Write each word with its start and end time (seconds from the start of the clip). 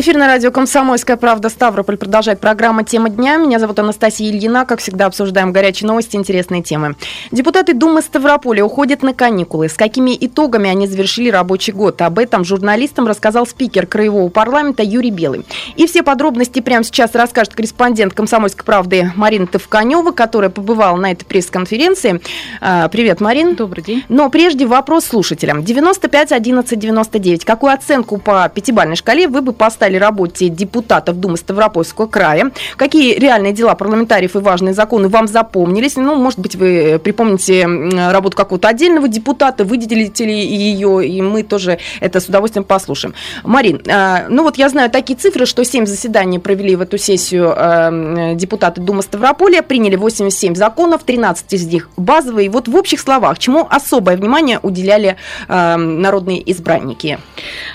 Эфир 0.00 0.16
на 0.16 0.28
радио 0.28 0.52
«Комсомольская 0.52 1.16
правда» 1.16 1.48
Ставрополь 1.48 1.96
продолжает 1.96 2.38
программа 2.38 2.84
«Тема 2.84 3.08
дня». 3.08 3.36
Меня 3.36 3.58
зовут 3.58 3.80
Анастасия 3.80 4.30
Ильина. 4.30 4.64
Как 4.64 4.78
всегда, 4.78 5.06
обсуждаем 5.06 5.50
горячие 5.50 5.88
новости, 5.88 6.14
интересные 6.14 6.62
темы. 6.62 6.94
Депутаты 7.32 7.74
Думы 7.74 8.00
Ставрополя 8.00 8.64
уходят 8.64 9.02
на 9.02 9.12
каникулы. 9.12 9.68
С 9.68 9.72
какими 9.72 10.16
итогами 10.20 10.70
они 10.70 10.86
завершили 10.86 11.30
рабочий 11.30 11.72
год? 11.72 12.00
Об 12.00 12.20
этом 12.20 12.44
журналистам 12.44 13.08
рассказал 13.08 13.44
спикер 13.44 13.88
Краевого 13.88 14.28
парламента 14.28 14.84
Юрий 14.84 15.10
Белый. 15.10 15.44
И 15.74 15.88
все 15.88 16.04
подробности 16.04 16.60
прямо 16.60 16.84
сейчас 16.84 17.16
расскажет 17.16 17.54
корреспондент 17.54 18.14
«Комсомольской 18.14 18.64
правды» 18.64 19.10
Марина 19.16 19.48
Товканева, 19.48 20.12
которая 20.12 20.50
побывала 20.50 20.96
на 20.96 21.10
этой 21.10 21.24
пресс-конференции. 21.24 22.20
А, 22.60 22.86
привет, 22.86 23.20
Марин. 23.20 23.56
Добрый 23.56 23.82
день. 23.82 24.04
Но 24.08 24.30
прежде 24.30 24.64
вопрос 24.64 25.06
слушателям. 25.06 25.64
95 25.64 26.30
11 26.30 26.78
99. 26.78 27.44
Какую 27.44 27.72
оценку 27.72 28.18
по 28.18 28.48
пятибалльной 28.48 28.94
шкале 28.94 29.26
вы 29.26 29.40
бы 29.40 29.52
поставили 29.52 29.87
стали 29.88 29.96
работе 29.96 30.48
депутатов 30.50 31.18
Думы 31.18 31.38
Ставропольского 31.38 32.06
края. 32.06 32.50
Какие 32.76 33.18
реальные 33.18 33.54
дела 33.54 33.74
парламентариев 33.74 34.36
и 34.36 34.38
важные 34.38 34.74
законы 34.74 35.08
вам 35.08 35.26
запомнились? 35.26 35.96
Ну, 35.96 36.14
может 36.14 36.38
быть, 36.38 36.56
вы 36.56 37.00
припомните 37.02 37.66
работу 38.10 38.36
какого-то 38.36 38.68
отдельного 38.68 39.08
депутата, 39.08 39.64
выделите 39.64 40.26
ли 40.26 40.34
ее, 40.34 41.08
и 41.08 41.22
мы 41.22 41.42
тоже 41.42 41.78
это 42.00 42.20
с 42.20 42.26
удовольствием 42.26 42.64
послушаем. 42.64 43.14
Марин, 43.44 43.80
а, 43.90 44.26
ну 44.28 44.42
вот 44.42 44.58
я 44.58 44.68
знаю 44.68 44.90
такие 44.90 45.16
цифры, 45.18 45.46
что 45.46 45.64
7 45.64 45.86
заседаний 45.86 46.38
провели 46.38 46.76
в 46.76 46.82
эту 46.82 46.98
сессию 46.98 47.54
а, 47.56 48.34
депутаты 48.34 48.82
Думы 48.82 49.02
Ставрополя, 49.02 49.62
приняли 49.62 49.96
87 49.96 50.54
законов, 50.54 51.04
13 51.04 51.54
из 51.54 51.66
них 51.66 51.88
базовые. 51.96 52.50
Вот 52.50 52.68
в 52.68 52.76
общих 52.76 53.00
словах, 53.00 53.38
чему 53.38 53.66
особое 53.70 54.18
внимание 54.18 54.58
уделяли 54.62 55.16
а, 55.48 55.78
народные 55.78 56.42
избранники? 56.52 57.18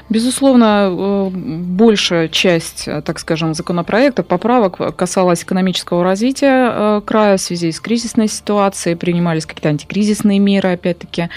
Безусловно, 0.09 0.89
э, 0.91 1.29
больше 1.33 2.02
большая 2.03 2.27
часть, 2.27 2.87
э, 2.87 3.01
так 3.01 3.17
скажем, 3.17 3.53
законопроекта, 3.53 4.23
поправок 4.23 4.95
касалась 4.97 5.43
экономического 5.43 6.03
развития 6.03 6.69
э, 6.69 7.01
края 7.05 7.37
в 7.37 7.41
связи 7.41 7.71
с 7.71 7.79
кризисной 7.79 8.27
ситуацией, 8.27 8.95
принимались 8.95 9.45
какие-то 9.45 9.69
антикризисные 9.69 10.39
меры, 10.39 10.73
опять-таки. 10.73 11.29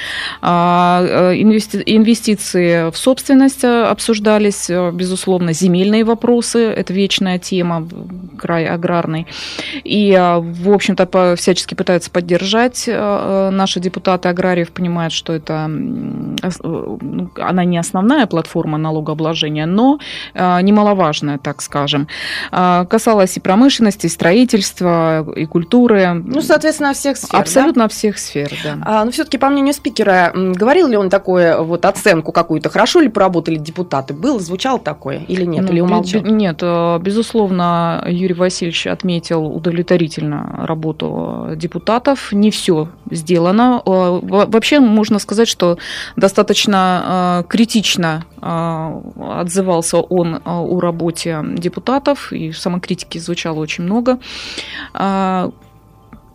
А, 0.43 1.31
э, 1.33 1.37
инвестиции 1.37 2.91
в 2.91 2.97
собственность 2.97 3.65
обсуждались, 3.65 4.69
безусловно, 4.93 5.53
земельные 5.53 6.03
вопросы, 6.03 6.59
это 6.59 6.93
вечная 6.93 7.39
тема, 7.39 7.87
край 8.37 8.67
аграрный. 8.67 9.29
И, 9.85 10.13
в 10.41 10.73
общем-то, 10.73 11.37
всячески 11.37 11.75
пытаются 11.75 12.11
поддержать 12.11 12.89
наши 12.89 13.81
депутаты 13.81 14.29
аграриев, 14.29 14.73
понимают, 14.73 15.13
что 15.13 15.33
это 15.33 15.69
ну, 15.69 17.31
она 17.37 17.65
не 17.65 17.79
основная 17.79 18.27
платформа 18.27 18.79
налогообложения, 18.79 19.67
но 19.67 19.99
а, 20.57 20.63
немаловажная, 20.63 21.39
так 21.39 21.63
скажем. 21.63 22.09
А, 22.51 22.85
касалась 22.87 23.37
и 23.37 23.41
промышленности, 23.41 24.07
и 24.07 24.09
строительства, 24.09 25.27
и 25.37 25.45
культуры. 25.45 26.15
Ну, 26.15 26.41
соответственно, 26.41 26.95
всех 26.95 27.17
сфер. 27.17 27.41
Абсолютно 27.41 27.85
да? 27.85 27.89
всех 27.89 28.19
сфер, 28.19 28.53
да. 28.65 28.79
А, 28.85 29.05
но 29.05 29.11
все-таки, 29.11 29.39
по 29.39 29.49
мнению 29.49 29.75
спикера, 29.75 30.33
говорил 30.35 30.89
ли 30.89 30.97
он 30.97 31.11
такое, 31.11 31.59
вот 31.59 31.85
оценку 31.85 32.33
какую-то, 32.33 32.71
хорошо 32.71 33.01
ли 33.01 33.09
поработали 33.09 33.57
депутаты? 33.57 34.15
Было, 34.15 34.41
звучало 34.41 34.79
такое 34.79 35.19
или 35.29 35.45
нет? 35.45 35.65
Ну, 35.65 35.73
или 35.73 35.81
умолчал? 35.81 36.23
Нет, 36.23 36.59
э, 36.63 36.99
безусловно, 37.01 38.05
Юрий 38.09 38.35
Васильевич 38.35 38.87
отметил 38.87 39.47
удовлетворительно 39.47 40.65
работу 40.67 41.51
депутатов. 41.57 42.33
Не 42.33 42.51
все 42.51 42.89
сделано. 43.11 43.83
Э, 43.85 44.21
вообще, 44.23 44.81
можно 44.81 45.19
сказать, 45.19 45.49
что 45.49 45.79
достаточно 46.17 47.45
критично 47.49 48.25
отзывался 48.41 49.99
он 49.99 50.41
о 50.45 50.81
работе 50.81 51.43
депутатов, 51.57 52.33
и 52.33 52.53
самокритики 52.53 53.19
звучало 53.19 53.61
очень 53.61 53.85
много. 53.85 54.19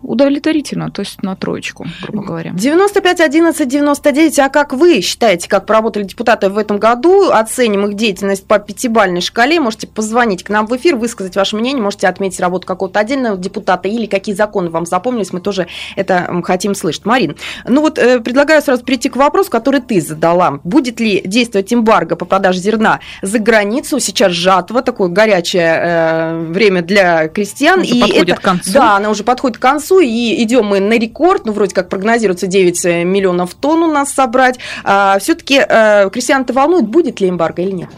Удовлетворительно, 0.04 0.90
то 0.90 1.02
есть 1.02 1.22
на 1.22 1.36
троечку, 1.36 1.86
грубо 2.02 2.24
говоря. 2.24 2.52
95, 2.54 3.22
11, 3.22 3.68
99. 3.68 4.40
А 4.40 4.50
как 4.50 4.74
вы 4.74 5.02
считаете, 5.02 5.48
как 5.48 5.66
поработали 5.66 6.04
депутаты 6.04 6.50
в 6.50 6.58
этом 6.58 6.80
году? 6.80 7.30
Оценим 7.30 7.86
их 7.86 7.96
деятельность 7.96 8.46
по 8.48 8.58
пятибалльной 8.58 9.22
шкале. 9.22 9.60
Можете 9.60 9.88
позвонить 9.88 10.44
к 10.44 10.50
нам 10.50 10.66
в 10.66 10.76
эфир, 10.76 10.96
высказать 10.96 11.36
ваше 11.36 11.56
мнение, 11.56 11.84
можете 11.84 12.08
отметить 12.08 12.40
работу 12.40 12.66
какого-то 12.66 13.00
отдельного 13.00 13.38
депутата 13.38 13.88
или 13.88 14.08
какие 14.08 14.34
законы 14.34 14.70
вам 14.70 14.86
запомнились. 14.86 15.34
Мы 15.34 15.40
тоже 15.40 15.68
это 15.96 16.42
хотим 16.44 16.74
слышать. 16.74 17.06
Марин, 17.06 17.36
ну 17.68 17.82
вот 17.82 18.00
э, 18.00 18.20
предлагаю 18.22 18.62
сразу 18.62 18.84
перейти 18.84 19.10
к 19.10 19.16
вопросу, 19.16 19.52
который 19.52 19.82
ты 19.82 20.02
задала. 20.02 20.60
Будет 20.64 21.00
ли 21.00 21.22
действовать 21.24 21.72
эмбарго 21.74 22.16
по 22.16 22.26
продаже 22.26 22.60
зерна 22.60 23.02
за 23.22 23.40
границу? 23.40 24.00
Сейчас 24.00 24.32
жатва, 24.32 24.82
такое 24.82 25.10
горячее 25.10 25.80
э, 25.80 26.40
время 26.50 26.82
для 26.82 27.28
крестьян. 27.28 27.82
Уже 27.82 27.96
и 27.96 28.02
подходит 28.02 28.30
это, 28.30 28.42
к 28.42 28.44
концу. 28.44 28.72
Да, 28.74 28.96
она 28.96 29.10
уже 29.10 29.24
подходит 29.24 29.58
к 29.58 29.62
концу 29.62 29.91
концу, 29.92 30.00
и 30.00 30.44
идем 30.44 30.66
мы 30.66 30.80
на 30.80 30.98
рекорд, 30.98 31.46
ну, 31.46 31.52
вроде 31.52 31.76
как 31.76 31.90
прогнозируется 31.90 32.48
9 32.48 32.86
э, 32.86 33.04
миллионов 33.04 33.54
тонн 33.54 33.84
у 33.84 33.92
нас 33.92 34.12
собрать. 34.14 34.60
А, 34.84 35.18
Все-таки 35.20 35.60
а, 35.60 36.10
крестьян-то 36.10 36.54
волнует, 36.54 36.88
будет 36.88 37.20
ли 37.20 37.30
эмбарго 37.30 37.62
или 37.62 37.72
нет? 37.72 37.90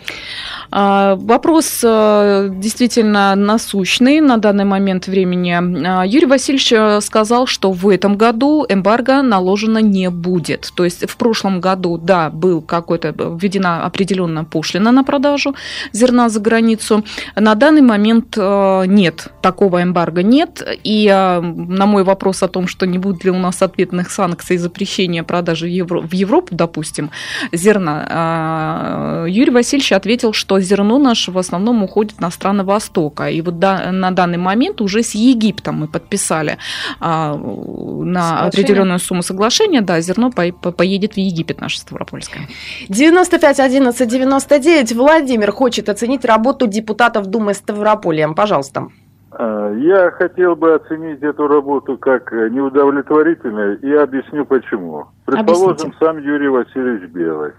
А, 0.76 1.16
вопрос 1.18 1.82
э, 1.84 2.50
действительно 2.52 3.36
насущный 3.36 4.22
на 4.22 4.38
данный 4.38 4.66
момент 4.66 5.06
времени. 5.06 5.52
А, 5.52 6.04
Юрий 6.04 6.26
Васильевич 6.26 6.74
э, 6.74 7.00
сказал, 7.02 7.46
что 7.46 7.72
в 7.72 7.88
этом 7.88 8.18
году 8.18 8.66
эмбарго 8.68 9.22
наложено 9.22 9.78
не 9.78 10.10
будет. 10.10 10.72
То 10.74 10.84
есть 10.84 11.08
в 11.08 11.16
прошлом 11.18 11.62
году, 11.62 12.00
да, 12.00 12.32
был 12.32 12.64
какой-то 12.64 13.14
введена 13.40 13.86
определенная 13.86 14.46
пошлина 14.46 14.92
на 14.92 15.04
продажу 15.04 15.54
зерна 15.92 16.28
за 16.30 16.40
границу. 16.40 17.04
На 17.36 17.54
данный 17.54 17.84
момент 17.84 18.34
э, 18.36 18.86
нет, 18.88 19.28
такого 19.44 19.84
эмбарго 19.84 20.24
нет. 20.24 20.68
И 20.84 21.08
на 21.08 21.86
мой 21.86 22.04
вопрос 22.04 22.42
о 22.42 22.48
том, 22.48 22.68
что 22.68 22.88
не 22.88 22.98
будет 22.98 23.24
ли 23.24 23.30
у 23.30 23.38
нас 23.38 23.62
ответных 23.62 24.10
санкций 24.10 24.56
и 24.56 24.60
запрещения 24.60 25.22
продажи 25.22 25.68
в 25.68 26.14
Европу, 26.14 26.48
допустим, 26.50 27.12
зерна, 27.52 29.26
Юрий 29.28 29.52
Васильевич 29.52 29.92
ответил, 29.92 30.34
что 30.34 30.63
зерно 30.64 30.98
наше 31.00 31.32
в 31.32 31.38
основном 31.38 31.84
уходит 31.84 32.20
на 32.20 32.32
страны 32.32 32.64
Востока. 32.64 33.30
И 33.30 33.42
вот 33.42 33.60
да, 33.60 33.92
на 33.92 34.12
данный 34.12 34.38
момент 34.38 34.82
уже 34.82 35.04
с 35.04 35.16
Египтом 35.16 35.76
мы 35.76 35.88
подписали 35.88 36.58
а, 37.00 37.36
на 37.36 38.46
определенную 38.48 39.00
сумму 39.00 39.22
соглашения, 39.22 39.82
да, 39.82 40.02
зерно 40.02 40.32
по, 40.32 40.52
по, 40.52 40.72
поедет 40.72 41.14
в 41.14 41.18
Египет 41.18 41.62
наше 41.62 41.80
Ставропольское. 41.80 42.48
95 42.90 43.60
11 43.60 44.10
99. 44.10 44.94
Владимир 44.94 45.52
хочет 45.52 45.90
оценить 45.90 46.26
работу 46.26 46.68
депутатов 46.68 47.28
Думы 47.28 47.54
Ставрополя. 47.54 48.30
Пожалуйста. 48.34 48.88
А, 49.32 49.74
я 49.74 50.12
хотел 50.12 50.56
бы 50.56 50.74
оценить 50.76 51.22
эту 51.22 51.48
работу 51.48 51.98
как 51.98 52.32
неудовлетворительную 52.32 53.80
и 53.80 53.92
объясню 53.94 54.46
почему. 54.46 55.08
Предположим, 55.26 55.72
Объясните. 55.72 55.98
сам 56.00 56.18
Юрий 56.20 56.50
Васильевич 56.50 57.10
Белый. 57.10 57.52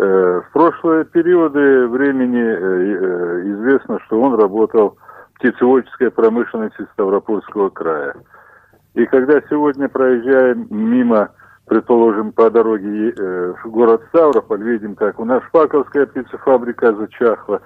Э, 0.00 0.42
в 0.48 0.52
прошлые 0.52 1.04
периоды 1.06 1.88
времени 1.88 2.40
э, 2.40 2.54
э, 2.54 3.42
известно, 3.50 3.98
что 4.06 4.20
он 4.20 4.38
работал 4.38 4.96
в 5.34 5.38
птицеводческой 5.40 6.12
промышленности 6.12 6.86
Ставропольского 6.92 7.70
края. 7.70 8.14
И 8.94 9.04
когда 9.06 9.40
сегодня 9.50 9.88
проезжаем 9.88 10.68
мимо, 10.70 11.30
предположим, 11.66 12.30
по 12.32 12.48
дороге 12.48 13.12
в 13.62 13.70
город 13.70 14.02
Ставрополь, 14.08 14.62
видим, 14.62 14.94
как 14.94 15.18
у 15.20 15.24
нас 15.24 15.42
Шпаковская 15.48 16.06
птицефабрика 16.06 16.94
зачахла, 16.94 17.60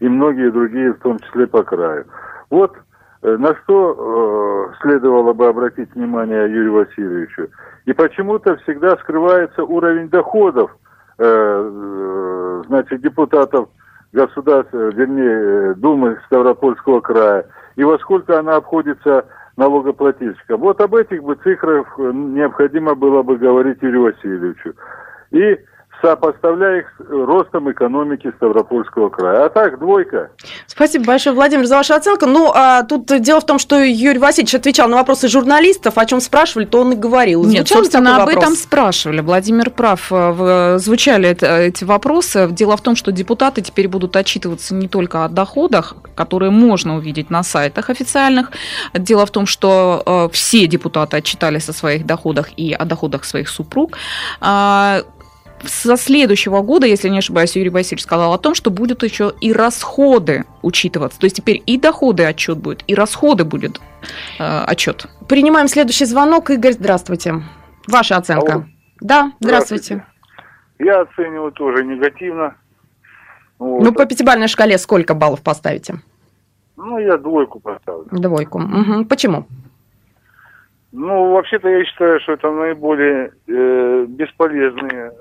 и 0.00 0.08
многие 0.08 0.50
другие, 0.50 0.92
в 0.92 0.98
том 0.98 1.18
числе 1.18 1.46
по 1.46 1.62
краю. 1.62 2.06
Вот 2.50 2.76
на 3.22 3.54
что 3.62 4.72
следовало 4.82 5.32
бы 5.32 5.46
обратить 5.46 5.94
внимание 5.94 6.50
Юрию 6.50 6.72
Васильевичу. 6.72 7.48
И 7.86 7.92
почему-то 7.92 8.56
всегда 8.56 8.96
скрывается 8.96 9.64
уровень 9.64 10.10
доходов 10.10 10.70
Э, 11.18 12.62
значит, 12.66 13.02
депутатов 13.02 13.68
государства, 14.12 14.90
вернее, 14.90 15.74
Думы 15.74 16.18
Ставропольского 16.26 17.00
края, 17.00 17.46
и 17.76 17.84
во 17.84 17.98
сколько 17.98 18.38
она 18.38 18.56
обходится 18.56 19.24
налогоплательщикам. 19.56 20.60
Вот 20.60 20.80
об 20.80 20.94
этих 20.94 21.22
бы 21.22 21.36
цифрах 21.36 21.98
необходимо 21.98 22.94
было 22.94 23.22
бы 23.22 23.36
говорить 23.36 23.78
Юрию 23.80 24.02
Васильевичу. 24.02 24.74
И 25.30 25.58
сопоставляя 26.04 26.80
их 26.80 26.86
с 26.98 27.10
ростом 27.10 27.70
экономики 27.72 28.30
Ставропольского 28.36 29.08
края. 29.08 29.46
А 29.46 29.48
так, 29.48 29.78
двойка. 29.78 30.30
Спасибо 30.66 31.06
большое, 31.06 31.34
Владимир, 31.34 31.64
за 31.64 31.76
вашу 31.76 31.94
оценку. 31.94 32.26
Ну, 32.26 32.52
а 32.54 32.82
тут 32.82 33.06
дело 33.22 33.40
в 33.40 33.46
том, 33.46 33.58
что 33.58 33.82
Юрий 33.82 34.18
Васильевич 34.18 34.54
отвечал 34.54 34.88
на 34.88 34.96
вопросы 34.96 35.28
журналистов, 35.28 35.96
о 35.96 36.04
чем 36.04 36.20
спрашивали, 36.20 36.66
то 36.66 36.82
он 36.82 36.92
и 36.92 36.96
говорил. 36.96 37.44
Нет, 37.44 37.66
Звучал 37.66 37.78
собственно, 37.78 38.22
об 38.22 38.28
этом 38.28 38.54
спрашивали. 38.54 39.20
Владимир 39.20 39.70
прав. 39.70 40.08
Э, 40.10 40.76
звучали 40.78 41.30
эти 41.30 41.84
вопросы. 41.84 42.48
Дело 42.50 42.76
в 42.76 42.82
том, 42.82 42.96
что 42.96 43.10
депутаты 43.10 43.62
теперь 43.62 43.88
будут 43.88 44.14
отчитываться 44.16 44.74
не 44.74 44.88
только 44.88 45.24
о 45.24 45.28
доходах, 45.28 45.94
которые 46.14 46.50
можно 46.50 46.96
увидеть 46.96 47.30
на 47.30 47.42
сайтах 47.42 47.88
официальных. 47.88 48.50
Дело 48.92 49.24
в 49.24 49.30
том, 49.30 49.46
что 49.46 50.02
э, 50.04 50.28
все 50.32 50.66
депутаты 50.66 51.16
отчитались 51.16 51.68
о 51.68 51.72
своих 51.72 52.04
доходах 52.04 52.50
и 52.58 52.74
о 52.74 52.84
доходах 52.84 53.24
своих 53.24 53.48
супруг. 53.48 53.96
Со 55.66 55.96
следующего 55.96 56.62
года, 56.62 56.86
если 56.86 57.08
не 57.08 57.18
ошибаюсь, 57.18 57.56
Юрий 57.56 57.70
Васильевич 57.70 58.02
сказал 58.02 58.32
о 58.32 58.38
том, 58.38 58.54
что 58.54 58.70
будут 58.70 59.02
еще 59.02 59.32
и 59.40 59.52
расходы 59.52 60.44
учитываться. 60.62 61.18
То 61.18 61.24
есть 61.24 61.36
теперь 61.36 61.62
и 61.66 61.78
доходы 61.78 62.24
отчет 62.24 62.58
будет, 62.58 62.84
и 62.86 62.94
расходы 62.94 63.44
будет 63.44 63.80
э, 64.38 64.64
отчет. 64.66 65.06
Принимаем 65.28 65.68
следующий 65.68 66.04
звонок. 66.04 66.50
Игорь, 66.50 66.72
здравствуйте. 66.72 67.42
Ваша 67.88 68.16
оценка. 68.16 68.52
Алло. 68.52 68.64
Да, 69.00 69.32
здравствуйте. 69.40 69.96
здравствуйте. 69.96 70.14
Я 70.78 71.00
оцениваю 71.02 71.52
тоже 71.52 71.84
негативно. 71.84 72.56
Вот. 73.58 73.82
Ну, 73.82 73.92
по 73.92 74.06
пятибалльной 74.06 74.48
шкале 74.48 74.78
сколько 74.78 75.14
баллов 75.14 75.42
поставите? 75.42 75.96
Ну, 76.76 76.98
я 76.98 77.16
двойку 77.16 77.60
поставлю. 77.60 78.06
Двойку. 78.10 78.58
Угу. 78.58 79.04
Почему? 79.06 79.46
Ну, 80.92 81.32
вообще-то 81.32 81.68
я 81.68 81.84
считаю, 81.84 82.20
что 82.20 82.32
это 82.32 82.50
наиболее 82.50 83.32
э, 83.48 84.06
бесполезные 84.08 85.12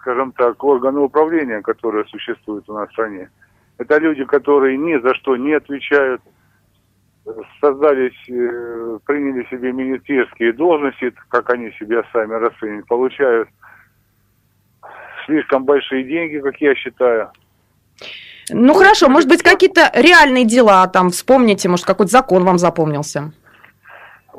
скажем 0.00 0.32
так, 0.32 0.62
органы 0.64 1.00
управления, 1.00 1.60
которые 1.62 2.04
существуют 2.06 2.68
у 2.68 2.74
нас 2.74 2.88
в 2.88 2.92
стране. 2.92 3.30
Это 3.78 3.98
люди, 3.98 4.24
которые 4.24 4.76
ни 4.76 5.00
за 5.00 5.14
что 5.14 5.36
не 5.36 5.52
отвечают, 5.52 6.22
создались, 7.60 8.28
э, 8.28 8.98
приняли 9.06 9.46
себе 9.50 9.72
министерские 9.72 10.52
должности, 10.52 11.14
как 11.28 11.50
они 11.50 11.70
себя 11.78 12.02
сами 12.12 12.34
расценивают, 12.34 12.86
получают 12.86 13.48
слишком 15.26 15.64
большие 15.64 16.04
деньги, 16.04 16.38
как 16.40 16.56
я 16.60 16.74
считаю. 16.74 17.30
Ну 18.50 18.74
хорошо, 18.74 19.08
может 19.08 19.28
быть, 19.28 19.42
какие-то 19.42 19.90
реальные 19.94 20.44
дела 20.44 20.86
там 20.88 21.10
вспомните, 21.10 21.68
может, 21.68 21.86
какой-то 21.86 22.10
закон 22.10 22.44
вам 22.44 22.58
запомнился? 22.58 23.32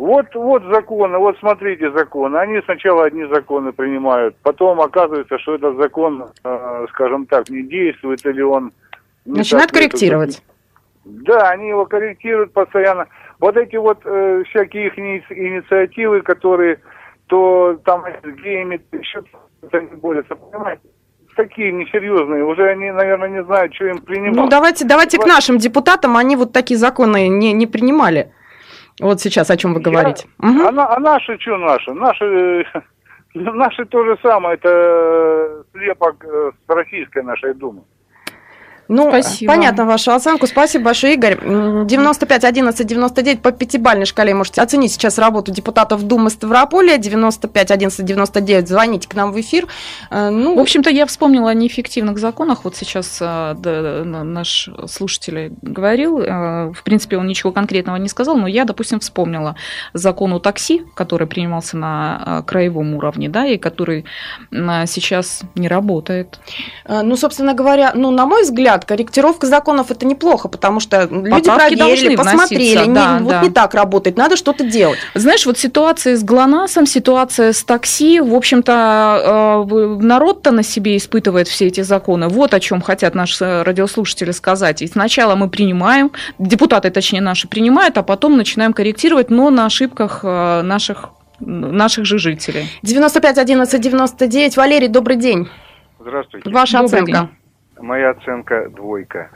Вот, 0.01 0.33
вот 0.33 0.63
законы, 0.63 1.19
вот 1.19 1.37
смотрите 1.37 1.91
законы. 1.91 2.35
Они 2.37 2.59
сначала 2.65 3.05
одни 3.05 3.23
законы 3.25 3.71
принимают, 3.71 4.35
потом 4.41 4.81
оказывается, 4.81 5.37
что 5.37 5.53
этот 5.53 5.77
закон, 5.77 6.25
э, 6.43 6.85
скажем 6.89 7.27
так, 7.27 7.47
не 7.51 7.61
действует 7.61 8.25
или 8.25 8.41
он... 8.41 8.71
Не 9.25 9.37
Начинают 9.37 9.71
корректировать. 9.71 10.41
Да, 11.05 11.51
они 11.51 11.67
его 11.67 11.85
корректируют 11.85 12.51
постоянно. 12.51 13.05
Вот 13.39 13.55
эти 13.57 13.75
вот 13.75 13.99
э, 14.03 14.43
всякие 14.49 14.87
их 14.87 14.97
инициативы, 14.97 16.23
которые 16.23 16.79
то 17.27 17.77
там 17.85 18.03
с 18.23 18.41
геями 18.41 18.81
еще 18.91 19.21
не 19.71 19.95
борются, 19.97 20.35
понимаете? 20.35 20.81
такие 21.35 21.71
несерьезные, 21.71 22.43
уже 22.43 22.67
они, 22.69 22.89
наверное, 22.91 23.29
не 23.29 23.43
знают, 23.43 23.73
что 23.75 23.85
им 23.85 23.99
принимать. 23.99 24.35
Ну, 24.35 24.49
давайте, 24.49 24.83
давайте 24.83 25.19
к 25.19 25.25
нашим 25.27 25.59
депутатам, 25.59 26.17
они 26.17 26.35
вот 26.35 26.53
такие 26.53 26.77
законы 26.79 27.27
не, 27.27 27.53
не 27.53 27.67
принимали. 27.67 28.31
Вот 28.99 29.21
сейчас 29.21 29.49
о 29.49 29.57
чем 29.57 29.73
вы 29.73 29.79
говорите. 29.79 30.27
Я, 30.41 30.49
угу. 30.49 30.79
а, 30.79 30.95
а 30.95 30.99
наши 30.99 31.37
что 31.39 31.57
наши? 31.57 31.93
Наши, 31.93 32.65
наши 33.33 33.85
то 33.85 34.03
же 34.05 34.17
самое, 34.21 34.55
это 34.55 35.63
слепок 35.71 36.23
э, 36.25 36.51
с 36.65 36.69
российской 36.69 37.23
нашей 37.23 37.53
думы. 37.53 37.83
Ну, 38.91 39.07
Спасибо. 39.07 39.53
понятно 39.53 39.85
вашу 39.85 40.11
оценку. 40.11 40.47
Спасибо 40.47 40.85
большое, 40.85 41.13
Игорь. 41.13 41.39
95, 41.85 42.43
11, 42.43 42.85
99 42.85 43.41
по 43.41 43.53
пятибалльной 43.53 44.05
шкале 44.05 44.33
можете 44.33 44.61
оценить 44.61 44.91
сейчас 44.91 45.17
работу 45.17 45.49
депутатов 45.51 46.03
Думы 46.03 46.29
Ставрополя. 46.29 46.97
95, 46.97 47.71
11, 47.71 48.05
99. 48.05 48.67
Звоните 48.67 49.07
к 49.07 49.13
нам 49.15 49.31
в 49.31 49.39
эфир. 49.39 49.67
Э, 50.09 50.29
ну, 50.29 50.57
в 50.57 50.59
общем-то, 50.59 50.89
я 50.89 51.05
вспомнила 51.05 51.51
о 51.51 51.53
неэффективных 51.53 52.19
законах. 52.19 52.65
Вот 52.65 52.75
сейчас 52.75 53.17
э, 53.21 53.55
да, 53.57 54.03
наш 54.03 54.69
слушатель 54.87 55.53
говорил. 55.61 56.19
Э, 56.19 56.71
в 56.73 56.83
принципе, 56.83 57.15
он 57.15 57.27
ничего 57.27 57.53
конкретного 57.53 57.95
не 57.95 58.09
сказал, 58.09 58.35
но 58.35 58.47
я, 58.47 58.65
допустим, 58.65 58.99
вспомнила 58.99 59.55
закон 59.93 60.33
о 60.33 60.39
такси, 60.39 60.83
который 60.95 61.27
принимался 61.27 61.77
на 61.77 62.43
краевом 62.45 62.93
уровне, 62.95 63.29
да, 63.29 63.45
и 63.45 63.57
который 63.57 64.03
сейчас 64.51 65.43
не 65.55 65.69
работает. 65.69 66.39
Ну, 66.89 67.15
собственно 67.15 67.53
говоря, 67.53 67.93
ну, 67.95 68.11
на 68.11 68.25
мой 68.25 68.43
взгляд, 68.43 68.80
взгляд, 68.80 68.80
корректировка 68.85 69.47
законов 69.47 69.91
это 69.91 70.05
неплохо, 70.05 70.47
потому 70.47 70.79
что 70.79 71.07
люди 71.09 71.29
Поправки 71.29 71.75
проверили, 71.75 72.15
посмотрели, 72.15 72.85
не, 72.85 72.93
да, 72.93 73.19
вот 73.21 73.41
не 73.43 73.49
так 73.49 73.73
работает, 73.73 74.17
надо 74.17 74.35
что-то 74.35 74.63
делать. 74.63 74.99
Знаешь, 75.15 75.45
вот 75.45 75.57
ситуация 75.57 76.15
с 76.15 76.23
ГЛОНАССом, 76.23 76.85
ситуация 76.85 77.53
с 77.53 77.63
такси, 77.63 78.19
в 78.19 78.33
общем-то, 78.33 79.67
э, 79.69 80.01
народ-то 80.01 80.51
на 80.51 80.63
себе 80.63 80.97
испытывает 80.97 81.47
все 81.47 81.67
эти 81.67 81.81
законы. 81.81 82.27
Вот 82.27 82.53
о 82.53 82.59
чем 82.59 82.81
хотят 82.81 83.15
наши 83.15 83.63
радиослушатели 83.63 84.31
сказать. 84.31 84.81
И 84.81 84.87
сначала 84.87 85.35
мы 85.35 85.49
принимаем, 85.49 86.11
депутаты, 86.39 86.89
точнее, 86.89 87.21
наши 87.21 87.47
принимают, 87.47 87.97
а 87.97 88.03
потом 88.03 88.37
начинаем 88.37 88.73
корректировать, 88.73 89.29
но 89.29 89.49
на 89.49 89.65
ошибках 89.65 90.21
э, 90.23 90.61
наших 90.61 91.09
наших 91.43 92.05
же 92.05 92.19
жителей. 92.19 92.67
95 92.83 93.37
11 93.37 93.81
99. 93.81 94.57
Валерий, 94.57 94.87
добрый 94.87 95.17
день. 95.17 95.49
Здравствуйте. 95.99 96.49
Ваша 96.49 96.79
добрый 96.79 97.01
оценка. 97.01 97.19
День. 97.19 97.40
Моя 97.77 98.11
оценка 98.11 98.69
двойка. 98.69 99.29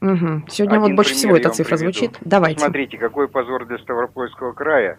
Угу. 0.00 0.44
Сегодня 0.48 0.76
Один 0.76 0.80
вот 0.80 0.92
больше 0.92 1.14
всего 1.14 1.36
эта 1.36 1.50
цифра 1.50 1.76
приведу. 1.76 1.92
звучит. 1.92 2.18
Давайте. 2.20 2.60
Смотрите, 2.60 2.98
какой 2.98 3.28
позор 3.28 3.66
для 3.66 3.78
Ставропольского 3.78 4.52
края. 4.52 4.98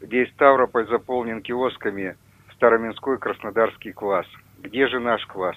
Весь 0.00 0.30
Ставрополь 0.32 0.88
заполнен 0.88 1.42
киосками 1.42 2.16
Староминской 2.56 3.18
Краснодарский 3.18 3.92
класс. 3.92 4.26
Где 4.60 4.88
же 4.88 4.98
наш 4.98 5.24
класс? 5.26 5.56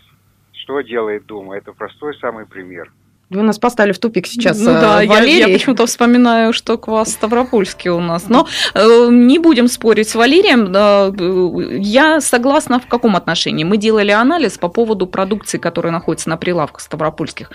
Что 0.54 0.82
делает 0.82 1.26
Дума? 1.26 1.58
Это 1.58 1.74
простой 1.74 2.16
самый 2.20 2.46
пример. 2.46 2.92
Вы 3.32 3.42
нас 3.42 3.58
поставили 3.58 3.92
в 3.92 3.98
тупик 3.98 4.28
сейчас, 4.28 4.60
ну, 4.60 4.66
да, 4.66 4.98
Валерий. 5.06 5.40
Я, 5.40 5.48
я 5.48 5.54
почему-то 5.54 5.88
вспоминаю, 5.88 6.54
что 6.54 6.78
квас 6.78 7.12
Ставропольский 7.12 7.90
у 7.90 8.00
нас. 8.00 8.26
Но 8.30 8.48
э, 8.76 9.08
не 9.10 9.40
будем 9.40 9.68
спорить 9.68 10.10
с 10.10 10.16
Валерием. 10.16 10.72
Э, 10.72 11.80
я 11.82 12.22
согласна 12.22 12.80
в 12.80 12.86
каком 12.86 13.16
отношении. 13.16 13.64
Мы 13.64 13.78
делали 13.78 14.12
анализ 14.12 14.60
по 14.60 14.70
поводу 14.70 15.08
продукции, 15.08 15.58
которая 15.58 15.92
находится 15.92 16.30
на 16.30 16.38
прилавках 16.38 16.82
ставропольских. 16.82 17.50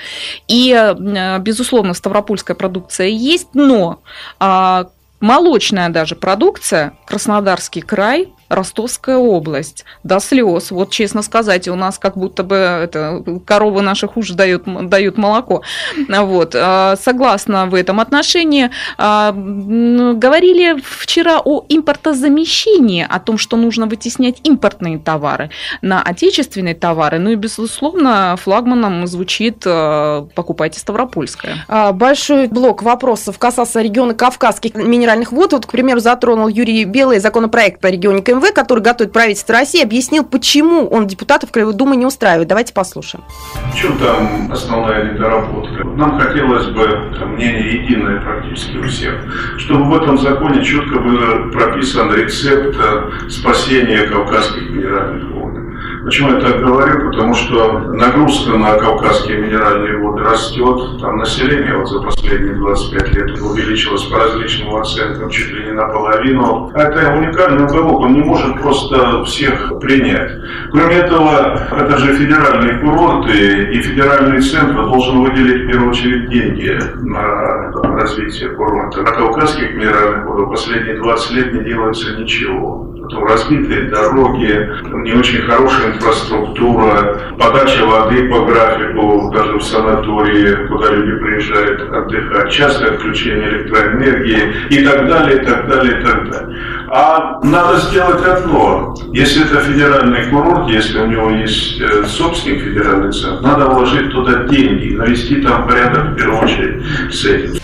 И, 0.49 0.73
э, 0.73 1.39
безусловно, 1.39 1.95
ставропольская 1.95 2.57
продукция 2.57 3.07
есть, 3.07 3.49
но 3.55 4.03
э, 4.41 4.85
молочная 5.21 5.89
даже 5.89 6.17
продукция, 6.17 6.95
Краснодарский 7.07 7.83
край, 7.83 8.33
Ростовская 8.51 9.17
область. 9.17 9.85
До 10.03 10.19
слез. 10.19 10.73
Вот 10.73 10.91
честно 10.91 11.23
сказать, 11.23 11.69
у 11.69 11.77
нас 11.77 12.01
как 12.01 12.17
будто 12.17 12.43
бы 12.43 12.57
это, 12.57 13.23
коровы 13.47 13.81
наши 13.81 14.09
хуже 14.09 14.35
дают, 14.35 14.65
дают 14.89 15.17
молоко. 15.17 15.63
Вот. 16.09 16.57
А, 16.57 16.97
согласна 16.97 17.67
в 17.67 17.77
этом 17.77 18.01
отношении. 18.01 18.71
А, 18.99 19.33
говорили 19.33 20.83
вчера 20.83 21.41
о 21.45 21.65
импортозамещении, 21.69 23.07
о 23.09 23.21
том, 23.21 23.39
что 23.39 23.57
нужно 23.57 23.87
вытеснять 23.87 24.41
импортные 24.43 24.99
товары 24.99 25.51
на 25.81 26.03
отечественные 26.03 26.75
товары. 26.75 27.21
Ну 27.21 27.31
и, 27.31 27.37
безусловно, 27.37 28.37
флагманом 28.37 29.07
звучит 29.07 29.63
а, 29.65 30.27
«покупайте 30.35 30.81
Ставропольское». 30.81 31.65
Большой 31.93 32.49
блок 32.49 32.83
вопросов 32.83 33.39
касался 33.39 33.81
региона 33.81 34.15
Кавказских 34.15 34.75
минеральных 34.75 35.31
вод. 35.31 35.53
Вот, 35.53 35.67
к 35.67 35.71
примеру, 35.71 36.01
затронул 36.01 36.49
Юрий 36.49 36.85
Белый 36.85 37.21
законопроект 37.21 37.81
по 37.81 37.87
регионе 37.87 38.23
КМ 38.23 38.40
МВ, 38.41 38.53
который 38.55 38.81
готовит 38.81 39.13
правительство 39.13 39.55
России, 39.55 39.83
объяснил, 39.83 40.25
почему 40.25 40.87
он 40.87 41.07
депутатов 41.07 41.53
Краевой 41.53 41.75
Думы 41.75 41.97
не 41.97 42.07
устраивает. 42.07 42.49
Давайте 42.49 42.73
послушаем. 42.73 43.25
В 43.73 43.77
чем 43.77 43.99
там 43.99 44.51
основная 44.51 45.13
недоработка? 45.13 45.85
Нам 45.85 46.19
хотелось 46.19 46.67
бы 46.69 46.87
мнение 47.27 47.83
единое 47.83 48.21
практически 48.21 48.77
у 48.77 48.85
всех, 48.85 49.15
чтобы 49.59 49.85
в 49.85 50.03
этом 50.03 50.19
законе 50.19 50.65
четко 50.65 50.99
был 50.99 51.51
прописан 51.53 52.13
рецепт 52.15 52.77
э, 52.79 53.29
спасения 53.29 54.07
кавказских 54.07 54.71
минеральных 54.71 55.31
вод. 55.31 55.60
Почему 56.05 56.33
я 56.33 56.41
так 56.41 56.61
говорю? 56.61 57.11
Потому 57.11 57.35
что 57.35 57.79
нагрузка 57.93 58.57
на 58.57 58.77
кавказские 58.77 59.39
минеральные 59.39 59.99
воды 59.99 60.23
растет. 60.23 61.01
Там 61.01 61.19
население 61.19 61.77
вот 61.77 61.89
за 61.89 62.01
последние 62.01 62.55
25 62.55 63.15
лет 63.15 63.41
увеличилось 63.41 64.05
по 64.05 64.19
различным 64.19 64.75
оценкам 64.77 65.29
чуть 65.31 65.53
ли 65.53 65.67
не 65.67 65.73
наполовину. 65.73 66.73
Это 66.75 67.13
уникальный 67.15 67.65
уголок, 67.65 68.01
он 68.01 68.15
не 68.15 68.23
может 68.23 68.61
просто 68.61 69.25
всех 69.25 69.73
принять. 69.81 70.33
Кроме 70.73 70.97
этого, 70.97 71.59
это 71.71 71.99
же 71.99 72.15
федеральные 72.15 72.79
курорты, 72.79 73.71
и 73.73 73.83
федеральный 73.83 74.41
центр 74.41 74.83
должен 74.83 75.23
выделить 75.23 75.65
в 75.65 75.71
первую 75.71 75.91
очередь 75.91 76.31
деньги 76.31 76.79
на 77.03 77.71
развитие 77.99 78.51
курорта. 78.51 79.03
На 79.03 79.11
кавказских 79.11 79.75
минеральных 79.75 80.27
водах 80.27 80.51
последние 80.51 80.97
20 80.97 81.31
лет 81.33 81.55
не 81.55 81.65
делается 81.65 82.17
ничего. 82.17 82.90
Разбитые 83.13 83.91
дороги, 83.91 84.71
не 85.05 85.13
очень 85.13 85.43
хорошая 85.43 85.95
инфраструктура, 85.95 87.21
подача 87.39 87.85
воды 87.87 88.29
по 88.29 88.45
графику, 88.45 89.31
даже 89.33 89.59
в 89.59 89.63
санатории, 89.63 90.67
куда 90.69 90.91
люди 90.91 91.19
приезжают 91.21 91.81
отдыхать, 91.93 92.51
частое 92.51 92.95
отключение 92.95 93.49
электроэнергии 93.49 94.55
и 94.71 94.85
так 94.85 95.09
далее, 95.09 95.43
и 95.43 95.45
так 95.45 95.69
далее, 95.69 95.99
и 95.99 96.05
так 96.05 96.31
далее. 96.31 96.59
А 96.93 97.41
надо 97.45 97.79
сделать 97.79 98.25
одно. 98.25 98.95
Если 99.13 99.45
это 99.45 99.61
федеральный 99.61 100.27
курорт, 100.27 100.69
если 100.69 100.99
у 100.99 101.07
него 101.07 101.31
есть 101.31 101.81
э, 101.81 102.05
собственник 102.05 102.63
федеральный 102.63 103.13
центр, 103.13 103.43
надо 103.43 103.67
вложить 103.67 104.11
туда 104.11 104.45
деньги, 104.45 104.97
навести 104.97 105.41
там 105.41 105.69
порядок 105.69 106.11
в 106.11 106.17
первую 106.17 106.43
очередь 106.43 106.83
с 107.13 107.25
этим. 107.25 107.61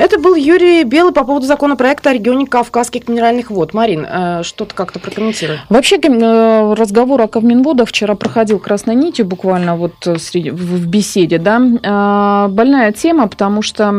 Это 0.00 0.18
был 0.18 0.34
Юрий 0.34 0.82
Белый 0.84 1.12
по 1.12 1.24
поводу 1.24 1.44
законопроекта 1.44 2.08
о 2.08 2.14
регионе 2.14 2.46
Кавказских 2.46 3.06
минеральных 3.06 3.50
вод. 3.50 3.74
Марин, 3.74 4.06
э, 4.08 4.42
что-то 4.44 4.74
как-то 4.74 4.98
прокомментируй. 4.98 5.58
Вообще 5.68 5.96
э, 5.96 6.74
разговор 6.74 7.20
о 7.20 7.28
Кавминводах 7.28 7.86
вчера 7.86 8.14
проходил 8.14 8.58
красной 8.60 8.94
нитью 8.94 9.26
буквально 9.26 9.76
вот 9.76 9.92
э, 10.06 10.14
в 10.14 10.86
беседе. 10.86 11.36
Да? 11.36 12.48
Больная 12.48 12.92
тема, 12.92 13.28
потому 13.28 13.60
что, 13.60 13.90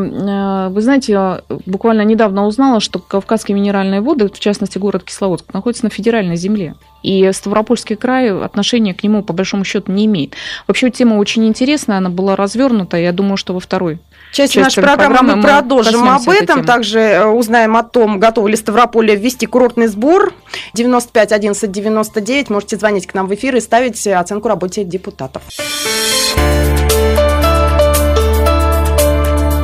вы 0.72 0.82
знаете, 0.82 1.44
буквально 1.68 2.02
недавно 2.02 2.48
узнала, 2.48 2.80
что 2.80 2.98
Кавказские 2.98 3.54
минеральные 3.54 4.02
воды, 4.02 4.28
в 4.28 4.40
частности 4.40 4.80
город 4.80 5.04
Кисловодск, 5.04 5.54
находятся 5.54 5.86
на 5.86 5.92
федеральной 5.92 6.36
земле. 6.36 6.74
И 7.04 7.32
Ставропольский 7.32 7.96
край 7.96 8.32
отношения 8.32 8.96
к 8.96 9.04
нему, 9.04 9.22
по 9.22 9.34
большому 9.34 9.66
счету, 9.66 9.92
не 9.92 10.06
имеет. 10.06 10.34
Вообще, 10.68 10.90
тема 10.90 11.16
очень 11.16 11.46
интересная, 11.48 11.98
она 11.98 12.10
была 12.10 12.36
развернута. 12.36 12.98
Я 12.98 13.12
думаю, 13.12 13.38
что 13.38 13.54
во 13.54 13.60
второй 13.60 14.00
части 14.32 14.60
нашей 14.60 14.82
программы, 14.82 15.16
программы 15.16 15.36
мы 15.36 15.44
продолжим 15.44 16.10
об 16.10 16.30
этом. 16.30 16.66
Также 16.66 17.00
э, 17.00 17.26
узнаем 17.26 17.76
о 17.76 17.84
том, 17.84 18.20
готовы 18.20 18.52
ли 18.52 18.56
Ставрополье 18.56 19.16
ввести 19.16 19.46
курортный 19.46 19.88
сбор. 19.88 20.34
95 20.74 21.32
11 21.32 21.72
99. 21.72 22.50
Можете 22.50 22.78
звонить 22.78 23.08
к 23.08 23.14
нам 23.14 23.28
в 23.28 23.34
эфир 23.34 23.56
и 23.56 23.60
ставить 23.60 24.06
оценку 24.08 24.48
работе 24.48 24.84
депутатов. 24.84 25.44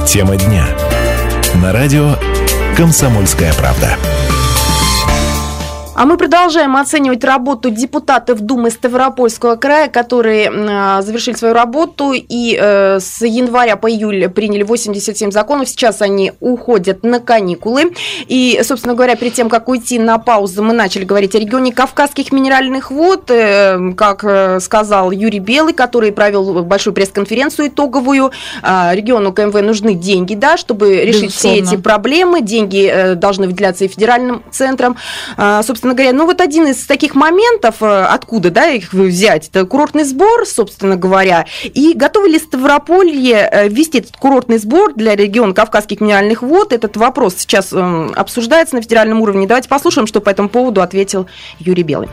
Тема 0.08 0.36
дня. 0.38 0.66
На 1.62 1.74
радио 1.74 2.16
«Комсомольская 2.76 3.54
правда». 3.54 3.98
А 5.98 6.06
мы 6.06 6.18
продолжаем 6.18 6.78
оценивать 6.78 7.24
работу 7.24 7.72
депутатов 7.72 8.42
Думы 8.42 8.70
Ставропольского 8.70 9.56
края, 9.56 9.90
которые 9.90 10.52
а, 10.54 11.02
завершили 11.02 11.34
свою 11.34 11.56
работу 11.56 12.14
и 12.14 12.56
э, 12.56 13.00
с 13.00 13.26
января 13.26 13.78
по 13.78 13.90
июль 13.90 14.30
приняли 14.30 14.62
87 14.62 15.32
законов. 15.32 15.68
Сейчас 15.68 16.04
они 16.04 16.34
уходят 16.40 17.02
на 17.02 17.20
каникулы. 17.20 17.94
И, 18.28 18.62
собственно 18.64 18.94
говоря, 18.94 19.16
перед 19.16 19.34
тем, 19.34 19.50
как 19.50 19.70
уйти 19.70 19.98
на 19.98 20.20
паузу, 20.20 20.62
мы 20.62 20.74
начали 20.74 21.04
говорить 21.04 21.34
о 21.34 21.40
регионе 21.40 21.74
Кавказских 21.74 22.32
минеральных 22.32 22.92
вод. 22.92 23.32
Э, 23.32 23.80
как 23.98 24.24
э, 24.24 24.60
сказал 24.60 25.10
Юрий 25.10 25.40
Белый, 25.40 25.74
который 25.74 26.12
провел 26.12 26.64
большую 26.64 26.94
пресс-конференцию 26.94 27.70
итоговую, 27.70 28.32
а, 28.62 28.94
региону 28.94 29.34
КМВ 29.34 29.60
нужны 29.64 29.96
деньги, 29.96 30.36
да, 30.36 30.58
чтобы 30.58 30.98
решить 30.98 31.34
Безусловно. 31.34 31.66
все 31.66 31.76
эти 31.76 31.82
проблемы. 31.82 32.42
Деньги 32.42 33.14
должны 33.16 33.48
выделяться 33.48 33.86
и 33.86 33.88
федеральным 33.88 34.44
центром. 34.52 34.96
А, 35.38 35.64
собственно, 35.64 35.87
собственно 35.88 35.94
говоря, 35.94 36.14
ну 36.14 36.26
вот 36.26 36.42
один 36.42 36.68
из 36.68 36.86
таких 36.86 37.16
моментов, 37.16 37.76
э, 37.82 38.04
откуда, 38.06 38.50
да, 38.52 38.68
их 38.68 38.94
взять, 38.94 39.50
это 39.50 39.66
курортный 39.66 40.04
сбор, 40.04 40.46
собственно 40.46 40.96
говоря, 40.96 41.46
и 41.64 41.94
готовы 41.96 42.30
ли 42.30 42.40
Ставрополье 42.40 43.50
э, 43.50 43.68
ввести 43.70 44.00
этот 44.00 44.18
курортный 44.18 44.58
сбор 44.58 44.94
для 44.94 45.16
региона 45.16 45.54
Кавказских 45.54 46.02
минеральных 46.02 46.42
вод? 46.42 46.74
Этот 46.74 46.98
вопрос 46.98 47.36
сейчас 47.38 47.72
эм, 47.72 48.12
обсуждается 48.16 48.76
на 48.76 48.82
федеральном 48.82 49.22
уровне. 49.22 49.48
Давайте 49.48 49.70
послушаем, 49.70 50.08
что 50.08 50.20
по 50.20 50.30
этому 50.30 50.50
поводу 50.50 50.82
ответил 50.82 51.28
Юрий 51.60 51.84
Белый. 51.84 52.10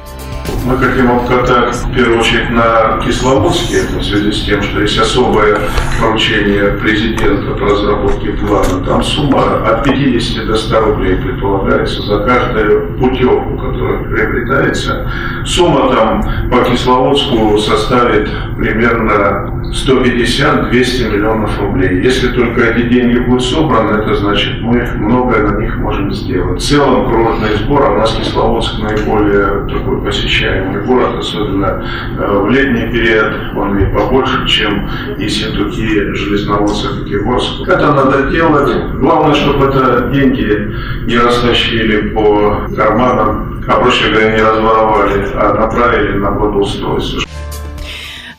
Мы 0.66 0.78
хотим 0.78 1.10
обкатать 1.10 1.74
в 1.74 1.94
первую 1.94 2.20
очередь 2.20 2.48
на 2.50 2.98
Кисловодске, 3.04 3.82
в 3.82 4.02
связи 4.02 4.32
с 4.32 4.44
тем, 4.46 4.62
что 4.62 4.80
есть 4.80 4.98
особое 4.98 5.58
поручение 6.00 6.78
президента 6.78 7.52
по 7.52 7.66
разработке 7.66 8.32
плана. 8.32 8.84
Там 8.86 9.02
сумма 9.02 9.62
от 9.66 9.84
50 9.84 10.46
до 10.46 10.56
100 10.56 10.80
рублей 10.80 11.16
предполагается 11.16 12.00
за 12.02 12.18
каждую 12.20 12.98
путевку, 12.98 13.58
которая 13.72 14.04
приобретается. 14.04 15.10
Сумма 15.44 15.94
там 15.94 16.22
по 16.50 16.64
Кисловодску 16.64 17.58
составит 17.58 18.28
примерно 18.56 19.62
150-200 19.72 21.12
миллионов 21.12 21.60
рублей. 21.60 22.02
Если 22.02 22.28
только 22.28 22.62
эти 22.62 22.88
деньги 22.88 23.18
будут 23.18 23.42
собраны, 23.42 24.02
это 24.02 24.14
значит 24.14 24.60
мы 24.60 24.86
многое 24.96 25.42
на 25.42 25.60
них 25.60 25.76
можем 25.78 26.12
сделать. 26.12 26.60
В 26.60 26.64
целом 26.64 27.06
курортный 27.06 27.56
сбор, 27.56 27.82
а 27.82 27.90
у 27.90 27.98
нас 27.98 28.14
Кисловодск 28.14 28.78
наиболее 28.78 29.66
такой 29.68 30.00
посещаемый 30.02 30.82
город, 30.82 31.18
особенно 31.18 31.84
э, 32.18 32.38
в 32.38 32.50
летний 32.50 32.92
период, 32.92 33.56
он 33.56 33.78
и 33.78 33.92
побольше, 33.92 34.46
чем 34.46 34.88
и 35.18 35.28
Сентуки, 35.28 36.14
Железноводск, 36.14 37.04
Пятигорск. 37.04 37.68
Это 37.68 37.92
надо 37.92 38.30
делать. 38.30 38.70
Главное, 39.00 39.34
чтобы 39.34 39.66
это 39.66 40.10
деньги 40.12 40.74
не 41.06 41.18
растащили 41.18 42.08
по 42.08 42.66
карманам, 42.76 43.53
а 43.66 43.80
проще 43.80 44.10
говоря, 44.10 44.30
не 44.30 44.42
разворовали, 44.42 45.28
а 45.34 45.54
направили 45.54 46.18
на 46.18 46.30
благоустройство. 46.30 47.23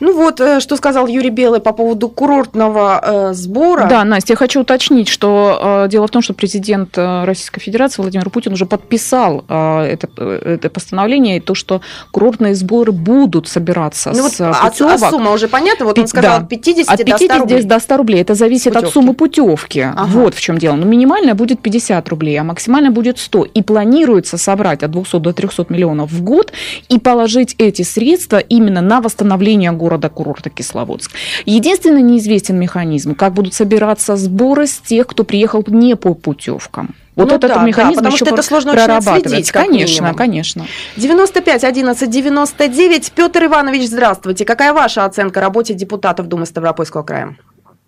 Ну 0.00 0.14
вот, 0.14 0.40
э, 0.40 0.60
что 0.60 0.76
сказал 0.76 1.06
Юрий 1.06 1.30
Белый 1.30 1.60
по 1.60 1.72
поводу 1.72 2.08
курортного 2.08 3.00
э, 3.02 3.34
сбора. 3.34 3.86
Да, 3.88 4.04
Настя, 4.04 4.32
я 4.32 4.36
хочу 4.36 4.60
уточнить, 4.60 5.08
что 5.08 5.84
э, 5.86 5.88
дело 5.88 6.06
в 6.06 6.10
том, 6.10 6.22
что 6.22 6.34
президент 6.34 6.96
Российской 6.96 7.60
Федерации 7.60 8.02
Владимир 8.02 8.30
Путин 8.30 8.52
уже 8.52 8.66
подписал 8.66 9.44
э, 9.48 9.80
это, 9.82 10.08
это 10.22 10.70
постановление, 10.70 11.38
и 11.38 11.40
то, 11.40 11.54
что 11.54 11.80
курортные 12.10 12.54
сборы 12.54 12.92
будут 12.92 13.48
собираться 13.48 14.10
ну, 14.10 14.28
с 14.28 14.38
вот, 14.38 14.54
путевок. 14.70 15.02
А, 15.02 15.06
а 15.06 15.10
сумма 15.10 15.30
уже 15.32 15.48
понятна? 15.48 15.86
Вот 15.86 15.98
он 15.98 16.06
сказал 16.06 16.38
да. 16.38 16.44
от 16.44 16.48
50, 16.48 16.88
от 16.88 17.04
50 17.04 17.18
до 17.18 17.34
100 17.34 17.38
рублей. 17.38 17.62
до 17.62 17.80
100 17.80 17.96
рублей. 17.96 18.20
Это 18.22 18.34
зависит 18.34 18.72
путевки. 18.72 18.86
от 18.86 18.92
суммы 18.92 19.14
путевки. 19.14 19.80
Ага. 19.80 20.06
Вот 20.06 20.34
в 20.34 20.40
чем 20.40 20.58
дело. 20.58 20.76
Но 20.76 20.84
минимальная 20.84 21.34
будет 21.34 21.60
50 21.60 22.08
рублей, 22.08 22.38
а 22.38 22.44
максимальная 22.44 22.90
будет 22.90 23.18
100. 23.18 23.44
И 23.54 23.62
планируется 23.62 24.36
собрать 24.36 24.82
от 24.82 24.90
200 24.90 25.18
до 25.20 25.32
300 25.32 25.66
миллионов 25.68 26.10
в 26.10 26.22
год 26.22 26.52
и 26.88 26.98
положить 26.98 27.54
эти 27.58 27.82
средства 27.82 28.38
именно 28.38 28.80
на 28.80 29.00
восстановление 29.00 29.72
города 29.72 29.85
города-курорта 29.86 30.50
Кисловодск. 30.50 31.12
Единственный 31.44 32.02
неизвестен 32.02 32.58
механизм, 32.58 33.14
как 33.14 33.32
будут 33.32 33.54
собираться 33.54 34.16
сборы 34.16 34.66
с 34.66 34.78
тех, 34.78 35.06
кто 35.06 35.22
приехал 35.22 35.64
не 35.68 35.94
по 35.94 36.14
путевкам. 36.14 36.94
Вот 37.14 37.30
ну, 37.30 37.36
этот 37.36 37.54
да, 37.54 37.62
механизм 37.62 38.02
да, 38.02 38.10
потому 38.10 38.14
еще 38.16 38.24
что 38.26 38.34
это 38.34 38.42
сложно 38.42 38.72
прорабатывать. 38.72 39.50
конечно, 39.50 40.02
минимум. 40.02 40.16
конечно. 40.16 40.66
95 40.96 41.64
11 41.64 42.10
99. 42.10 43.12
Петр 43.12 43.44
Иванович, 43.44 43.86
здравствуйте. 43.86 44.44
Какая 44.44 44.74
ваша 44.74 45.04
оценка 45.04 45.40
работе 45.40 45.72
депутатов 45.72 46.26
Думы 46.26 46.44
Ставропольского 46.44 47.04
края? 47.04 47.36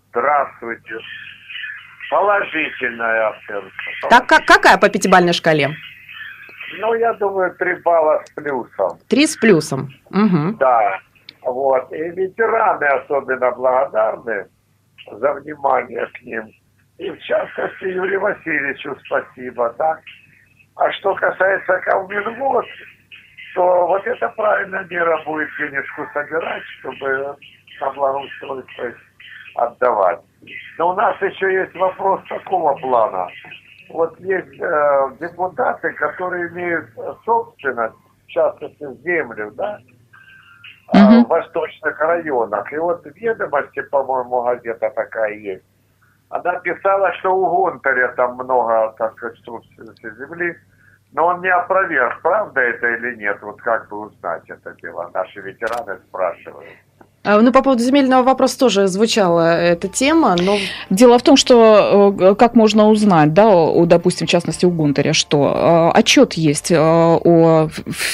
Здравствуйте. 0.09 0.95
Положительная 2.09 3.29
оценка. 3.29 3.69
Так, 4.09 4.25
как, 4.25 4.45
какая 4.45 4.77
по 4.77 4.89
пятибалльной 4.89 5.33
шкале? 5.33 5.75
Ну, 6.79 6.93
я 6.95 7.13
думаю, 7.13 7.53
три 7.55 7.75
балла 7.83 8.23
с 8.25 8.31
плюсом. 8.31 8.99
Три 9.07 9.27
с 9.27 9.35
плюсом. 9.35 9.93
Угу. 10.09 10.57
Да. 10.59 10.99
Вот. 11.43 11.91
И 11.91 11.97
ветераны 11.97 12.85
особенно 12.85 13.51
благодарны 13.51 14.47
за 15.11 15.33
внимание 15.33 16.05
к 16.07 16.21
ним. 16.21 16.49
И 16.97 17.09
в 17.09 17.19
частности 17.21 17.85
Юрию 17.85 18.19
Васильевичу 18.19 18.95
спасибо, 19.05 19.73
да. 19.77 19.99
А 20.75 20.91
что 20.93 21.15
касается 21.15 21.79
Калминвод, 21.79 22.65
то 23.55 23.87
вот 23.87 24.05
это 24.05 24.29
правильная 24.29 24.85
мера 24.85 25.21
будет 25.25 25.49
денежку 25.57 26.05
собирать, 26.13 26.63
чтобы 26.79 27.35
на 27.81 27.89
благоустройство 27.91 28.93
отдавать. 29.55 30.19
Но 30.77 30.89
у 30.89 30.93
нас 30.93 31.21
еще 31.21 31.53
есть 31.53 31.75
вопрос 31.75 32.21
такого 32.27 32.75
плана. 32.75 33.27
Вот 33.89 34.19
есть 34.19 34.59
э, 34.59 35.11
депутаты, 35.19 35.91
которые 35.93 36.49
имеют 36.49 36.89
собственность, 37.25 37.95
в 38.25 38.27
частности, 38.27 38.85
землю, 39.03 39.51
да, 39.55 39.79
угу. 40.93 41.25
в 41.25 41.27
восточных 41.27 41.99
районах. 41.99 42.71
И 42.73 42.77
вот 42.77 43.03
в 43.03 43.15
ведомости, 43.15 43.81
по-моему, 43.81 44.43
газета 44.43 44.89
такая 44.89 45.33
есть. 45.33 45.65
Она 46.29 46.59
писала, 46.59 47.11
что 47.13 47.35
у 47.35 47.65
Гонтаря 47.65 48.09
там 48.09 48.35
много, 48.35 48.93
так 48.97 49.17
сказать, 49.17 49.37
земли. 50.17 50.55
Но 51.11 51.25
он 51.25 51.41
не 51.41 51.49
опроверг, 51.49 52.21
правда 52.21 52.61
это 52.61 52.87
или 52.87 53.15
нет, 53.15 53.41
вот 53.41 53.59
как 53.61 53.89
бы 53.89 54.01
узнать 54.01 54.47
это 54.47 54.75
дело. 54.75 55.09
Наши 55.11 55.41
ветераны 55.41 55.97
спрашивают. 56.07 56.69
А, 57.29 57.39
ну, 57.41 57.51
по 57.51 57.61
поводу 57.61 57.83
земельного 57.83 58.23
вопроса 58.23 58.57
тоже 58.57 58.87
звучала 58.87 59.55
эта 59.61 59.87
тема, 59.87 60.35
но... 60.39 60.57
Дело 60.89 61.19
в 61.19 61.21
том, 61.21 61.37
что 61.37 62.15
э, 62.19 62.35
как 62.35 62.55
можно 62.55 62.89
узнать, 62.89 63.35
да, 63.35 63.49
о, 63.49 63.85
допустим, 63.85 64.25
в 64.25 64.29
частности, 64.29 64.65
у 64.65 64.71
Гунтаря, 64.71 65.13
что 65.13 65.91
э, 65.93 65.99
отчет 65.99 66.33
есть 66.33 66.71
э, 66.71 66.77
о 66.79 67.69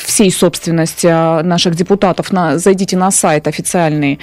всей 0.06 0.30
собственности 0.32 1.08
наших 1.44 1.76
депутатов. 1.76 2.34
На, 2.34 2.58
зайдите 2.58 2.98
на 2.98 3.10
сайт 3.10 3.48
официальный, 3.48 4.20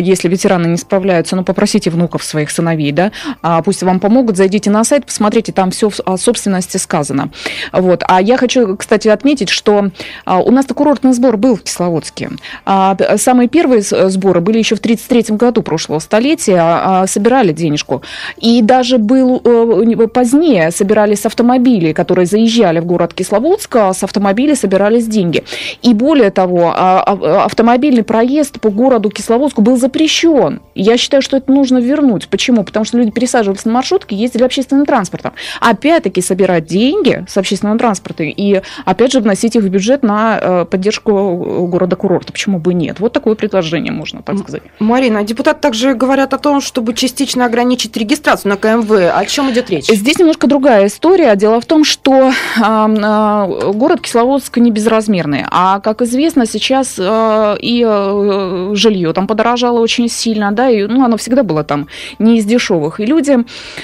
если 0.00 0.28
ветераны 0.28 0.68
не 0.68 0.76
справляются, 0.78 1.36
ну, 1.36 1.44
попросите 1.44 1.90
внуков 1.90 2.24
своих 2.24 2.50
сыновей, 2.50 2.92
да, 2.92 3.12
а 3.42 3.60
пусть 3.62 3.82
вам 3.82 4.00
помогут, 4.00 4.38
зайдите 4.38 4.70
на 4.70 4.84
сайт, 4.84 5.04
посмотрите, 5.04 5.52
там 5.52 5.70
все 5.70 5.90
о 6.06 6.16
собственности 6.16 6.78
сказано. 6.78 7.30
Вот. 7.72 8.02
А 8.06 8.22
я 8.22 8.38
хочу, 8.38 8.76
кстати, 8.76 9.08
отметить, 9.08 9.50
что 9.50 9.90
у 10.26 10.50
нас-то 10.50 10.74
курортный 10.74 11.12
сбор 11.12 11.36
был 11.36 11.56
в 11.56 11.62
Кисловодске. 11.62 12.30
А, 12.64 12.96
самые 13.16 13.48
первые 13.48 13.82
сборы 14.30 14.40
были 14.40 14.58
еще 14.58 14.76
в 14.76 14.78
1933 14.78 15.36
году 15.36 15.62
прошлого 15.62 15.98
столетия, 15.98 16.60
а, 16.60 17.06
собирали 17.08 17.52
денежку. 17.52 18.02
И 18.36 18.62
даже 18.62 18.98
был 18.98 19.42
э, 19.44 20.06
позднее 20.06 20.70
собирались 20.70 21.26
автомобили, 21.26 21.92
которые 21.92 22.26
заезжали 22.26 22.78
в 22.78 22.84
город 22.84 23.12
Кисловодск, 23.12 23.76
а 23.76 23.92
с 23.92 24.04
автомобилей 24.04 24.54
собирались 24.54 25.06
деньги. 25.06 25.42
И 25.82 25.94
более 25.94 26.30
того, 26.30 26.72
автомобильный 26.72 28.04
проезд 28.04 28.60
по 28.60 28.70
городу 28.70 29.10
Кисловодску 29.10 29.62
был 29.62 29.76
запрещен. 29.76 30.60
Я 30.74 30.96
считаю, 30.96 31.22
что 31.22 31.36
это 31.36 31.50
нужно 31.50 31.78
вернуть. 31.78 32.28
Почему? 32.28 32.62
Потому 32.62 32.84
что 32.84 32.98
люди 32.98 33.10
пересаживались 33.10 33.64
на 33.64 33.72
маршрутки, 33.72 34.14
ездили 34.14 34.44
общественным 34.44 34.86
транспортом. 34.86 35.32
Опять-таки 35.60 36.20
собирать 36.20 36.66
деньги 36.66 37.24
с 37.28 37.36
общественного 37.36 37.78
транспорта 37.78 38.22
и, 38.22 38.62
опять 38.84 39.12
же, 39.12 39.20
вносить 39.20 39.56
их 39.56 39.62
в 39.62 39.68
бюджет 39.68 40.02
на 40.02 40.38
э, 40.40 40.64
поддержку 40.70 41.66
города-курорта. 41.66 42.32
Почему 42.32 42.58
бы 42.58 42.74
нет? 42.74 43.00
Вот 43.00 43.12
такое 43.12 43.34
предложение 43.34 43.92
можно 44.12 44.22
так 44.22 44.38
сказать. 44.38 44.62
Марина, 44.78 45.22
депутаты 45.24 45.60
также 45.60 45.94
говорят 45.94 46.34
о 46.34 46.38
том, 46.38 46.60
чтобы 46.60 46.94
частично 46.94 47.46
ограничить 47.46 47.96
регистрацию 47.96 48.50
на 48.50 48.56
КМВ. 48.56 48.90
О 48.90 49.24
чем 49.26 49.50
идет 49.50 49.70
речь? 49.70 49.86
Здесь 49.86 50.18
немножко 50.18 50.46
другая 50.46 50.86
история. 50.86 51.34
Дело 51.36 51.60
в 51.60 51.66
том, 51.66 51.84
что 51.84 52.30
э, 52.30 53.72
город 53.72 54.00
Кисловодск 54.00 54.56
не 54.58 54.70
безразмерный. 54.70 55.44
А, 55.50 55.80
как 55.80 56.02
известно, 56.02 56.46
сейчас 56.46 56.96
э, 56.98 57.56
и 57.60 57.84
э, 57.86 58.70
жилье 58.74 59.12
там 59.12 59.26
подорожало 59.26 59.80
очень 59.80 60.08
сильно, 60.08 60.52
да, 60.52 60.70
и 60.70 60.86
ну, 60.86 61.04
оно 61.04 61.16
всегда 61.16 61.42
было 61.42 61.64
там 61.64 61.86
не 62.18 62.38
из 62.38 62.44
дешевых. 62.44 63.00
И 63.00 63.06
люди 63.06 63.38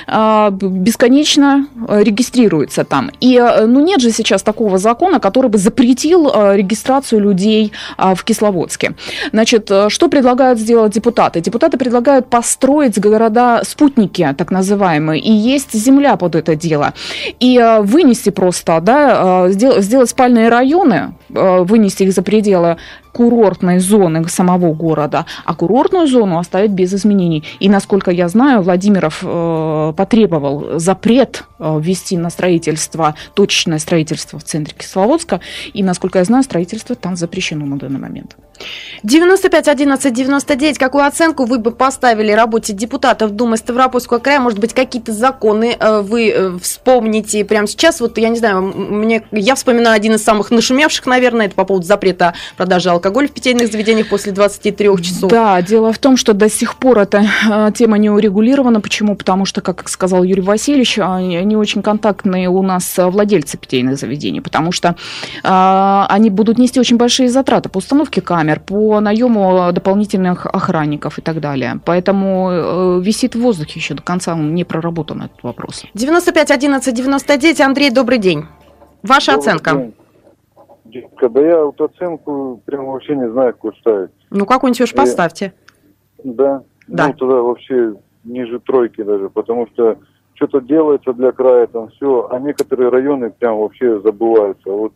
э, 0.07 0.51
бесконечно 0.51 1.67
регистрируются 1.89 2.85
там. 2.85 3.11
И 3.21 3.39
ну, 3.67 3.81
нет 3.81 4.01
же 4.01 4.11
сейчас 4.11 4.43
такого 4.43 4.79
закона, 4.79 5.21
который 5.21 5.51
бы 5.51 5.59
запретил 5.59 6.31
э, 6.33 6.57
регистрацию 6.57 7.21
людей 7.21 7.73
э, 7.99 8.15
в 8.15 8.25
Кисловодске. 8.25 8.95
Значит, 9.33 9.71
что 9.89 10.09
предлагают 10.17 10.59
сделать 10.59 10.95
депутаты? 10.95 11.43
Депутаты 11.43 11.77
предлагают 11.77 12.31
построить 12.31 12.99
города-спутники, 12.99 14.35
так 14.39 14.51
называемые, 14.51 15.21
и 15.21 15.31
есть 15.31 15.75
земля 15.75 16.17
под 16.17 16.35
это 16.37 16.57
дело. 16.57 16.95
И 17.39 17.59
э, 17.59 17.83
вынести 17.83 18.31
просто, 18.31 18.81
да, 18.81 19.47
э, 19.49 19.51
сделать 19.51 20.09
спальные 20.09 20.49
районы, 20.49 21.13
вынести 21.29 22.05
их 22.05 22.13
за 22.13 22.23
пределы 22.23 22.77
курортной 23.17 23.79
зоны 23.79 24.29
самого 24.29 24.75
города, 24.75 25.25
а 25.47 25.55
курортную 25.55 26.07
зону 26.07 26.39
оставить 26.39 26.73
без 26.73 26.93
изменений. 26.93 27.45
И, 27.61 27.69
насколько 27.69 28.11
я 28.11 28.29
знаю, 28.29 28.61
Владимиров 28.63 29.21
э, 29.23 29.93
потребовал 29.97 30.79
запрет 30.79 31.45
э, 31.59 31.79
ввести 31.81 32.19
на 32.19 32.29
строительство, 32.29 33.15
точечное 33.33 33.79
строительство 33.79 34.39
в 34.39 34.45
центре 34.45 34.75
Кисловодска, 34.77 35.41
и, 35.73 35.83
насколько 35.83 36.19
я 36.19 36.25
знаю, 36.25 36.45
строительство 36.45 36.95
там 36.95 37.17
запрещено 37.17 37.65
на 37.65 37.79
данный 37.79 38.01
момент. 38.01 38.37
95 39.03 39.69
11 39.69 40.13
99. 40.13 40.79
Какую 40.79 41.07
оценку 41.07 41.45
вы 41.45 41.59
бы 41.59 41.71
поставили 41.71 42.33
работе 42.33 42.73
депутатов 42.73 43.33
Думы 43.33 43.57
Ставропольского 43.57 44.19
края? 44.19 44.41
Может 44.41 44.59
быть, 44.59 44.75
какие-то 44.75 45.13
законы 45.13 45.77
э, 45.79 46.01
вы 46.01 46.31
э, 46.31 46.59
вспомните 46.61 47.45
прямо 47.45 47.67
сейчас? 47.67 48.01
Вот 48.01 48.19
я 48.19 48.29
не 48.29 48.39
знаю, 48.39 48.63
мне, 48.63 49.25
я 49.33 49.55
вспоминаю 49.55 49.97
один 49.97 50.15
из 50.15 50.25
самых 50.25 50.51
нашумевших, 50.51 51.07
наверное, 51.07 51.16
это 51.17 51.55
по 51.55 51.65
поводу 51.65 51.87
запрета 51.87 52.35
продажи 52.57 52.91
алкоголя 52.91 53.07
алкоголь 53.07 53.29
в 53.29 53.33
питейных 53.33 53.71
заведениях 53.71 54.09
после 54.09 54.33
23 54.33 55.03
часов. 55.03 55.31
Да, 55.31 55.63
дело 55.63 55.93
в 55.93 55.99
том, 55.99 56.17
что 56.17 56.33
до 56.33 56.51
сих 56.51 56.77
пор 56.77 56.99
эта 56.99 57.25
э, 57.51 57.71
тема 57.75 57.99
не 57.99 58.11
урегулирована. 58.11 58.81
Почему? 58.81 59.17
Потому 59.17 59.45
что, 59.47 59.61
как 59.61 59.89
сказал 59.89 60.25
Юрий 60.25 60.43
Васильевич, 60.43 60.99
они 60.99 61.57
очень 61.57 61.83
контактные 61.83 62.49
у 62.49 62.63
нас 62.63 62.95
владельцы 62.99 63.57
питейных 63.59 63.97
заведений, 63.97 64.41
потому 64.41 64.73
что 64.73 64.97
э, 65.43 66.05
они 66.09 66.31
будут 66.31 66.59
нести 66.59 66.81
очень 66.81 66.97
большие 66.97 67.29
затраты 67.29 67.69
по 67.69 67.79
установке 67.79 68.21
камер, 68.21 68.61
по 68.61 69.01
наему 69.01 69.71
дополнительных 69.73 70.47
охранников 70.47 71.19
и 71.19 71.23
так 71.23 71.41
далее. 71.41 71.81
Поэтому 71.85 72.51
э, 72.51 73.01
висит 73.03 73.35
в 73.35 73.41
воздухе 73.41 73.79
еще 73.81 73.95
до 73.95 74.03
конца, 74.03 74.35
он 74.35 74.55
не 74.55 74.65
проработан 74.65 75.23
этот 75.23 75.43
вопрос. 75.43 75.85
95 75.95 76.51
11 76.51 76.95
99. 76.95 77.61
Андрей, 77.61 77.91
добрый 77.91 78.19
день. 78.19 78.45
Ваша 79.03 79.33
добрый 79.33 79.53
оценка. 79.53 79.71
День. 79.73 79.95
Когда 81.17 81.41
я 81.41 81.65
вот 81.65 81.81
оценку 81.81 82.63
прям 82.65 82.87
вообще 82.87 83.17
не 83.17 83.31
знаю, 83.31 83.53
какую 83.53 83.75
ставить. 83.75 84.11
Ну, 84.31 84.47
какую-нибудь 84.47 84.81
уж 84.81 84.95
поставьте. 84.95 85.53
Да. 86.23 86.63
Да. 86.87 87.09
Ну, 87.09 87.15
тогда 87.15 87.35
вообще 87.43 87.95
ниже 88.25 88.61
тройки 88.61 89.03
даже, 89.03 89.29
потому 89.31 89.67
что 89.69 89.99
что-то 90.35 90.61
делается 90.61 91.13
для 91.13 91.33
края, 91.33 91.67
там 91.67 91.89
все, 91.89 92.29
а 92.31 92.39
некоторые 92.39 92.91
районы 92.91 93.31
прям 93.31 93.59
вообще 93.59 94.01
забываются. 94.01 94.71
Вот, 94.71 94.93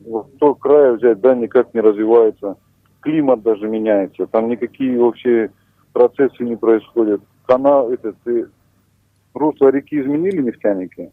вот 0.00 0.38
то 0.38 0.54
края 0.54 0.92
взять, 0.92 1.20
да, 1.20 1.34
никак 1.34 1.72
не 1.74 1.80
развивается. 1.80 2.56
Климат 3.00 3.42
даже 3.42 3.66
меняется, 3.68 4.26
там 4.26 4.48
никакие 4.48 4.98
вообще 4.98 5.50
процессы 5.92 6.42
не 6.42 6.56
происходят. 6.56 7.22
Канал, 7.46 7.90
этот, 7.90 8.16
и, 8.26 8.46
русло 9.34 9.68
реки 9.68 10.00
изменили 10.00 10.42
нефтяники, 10.42 11.10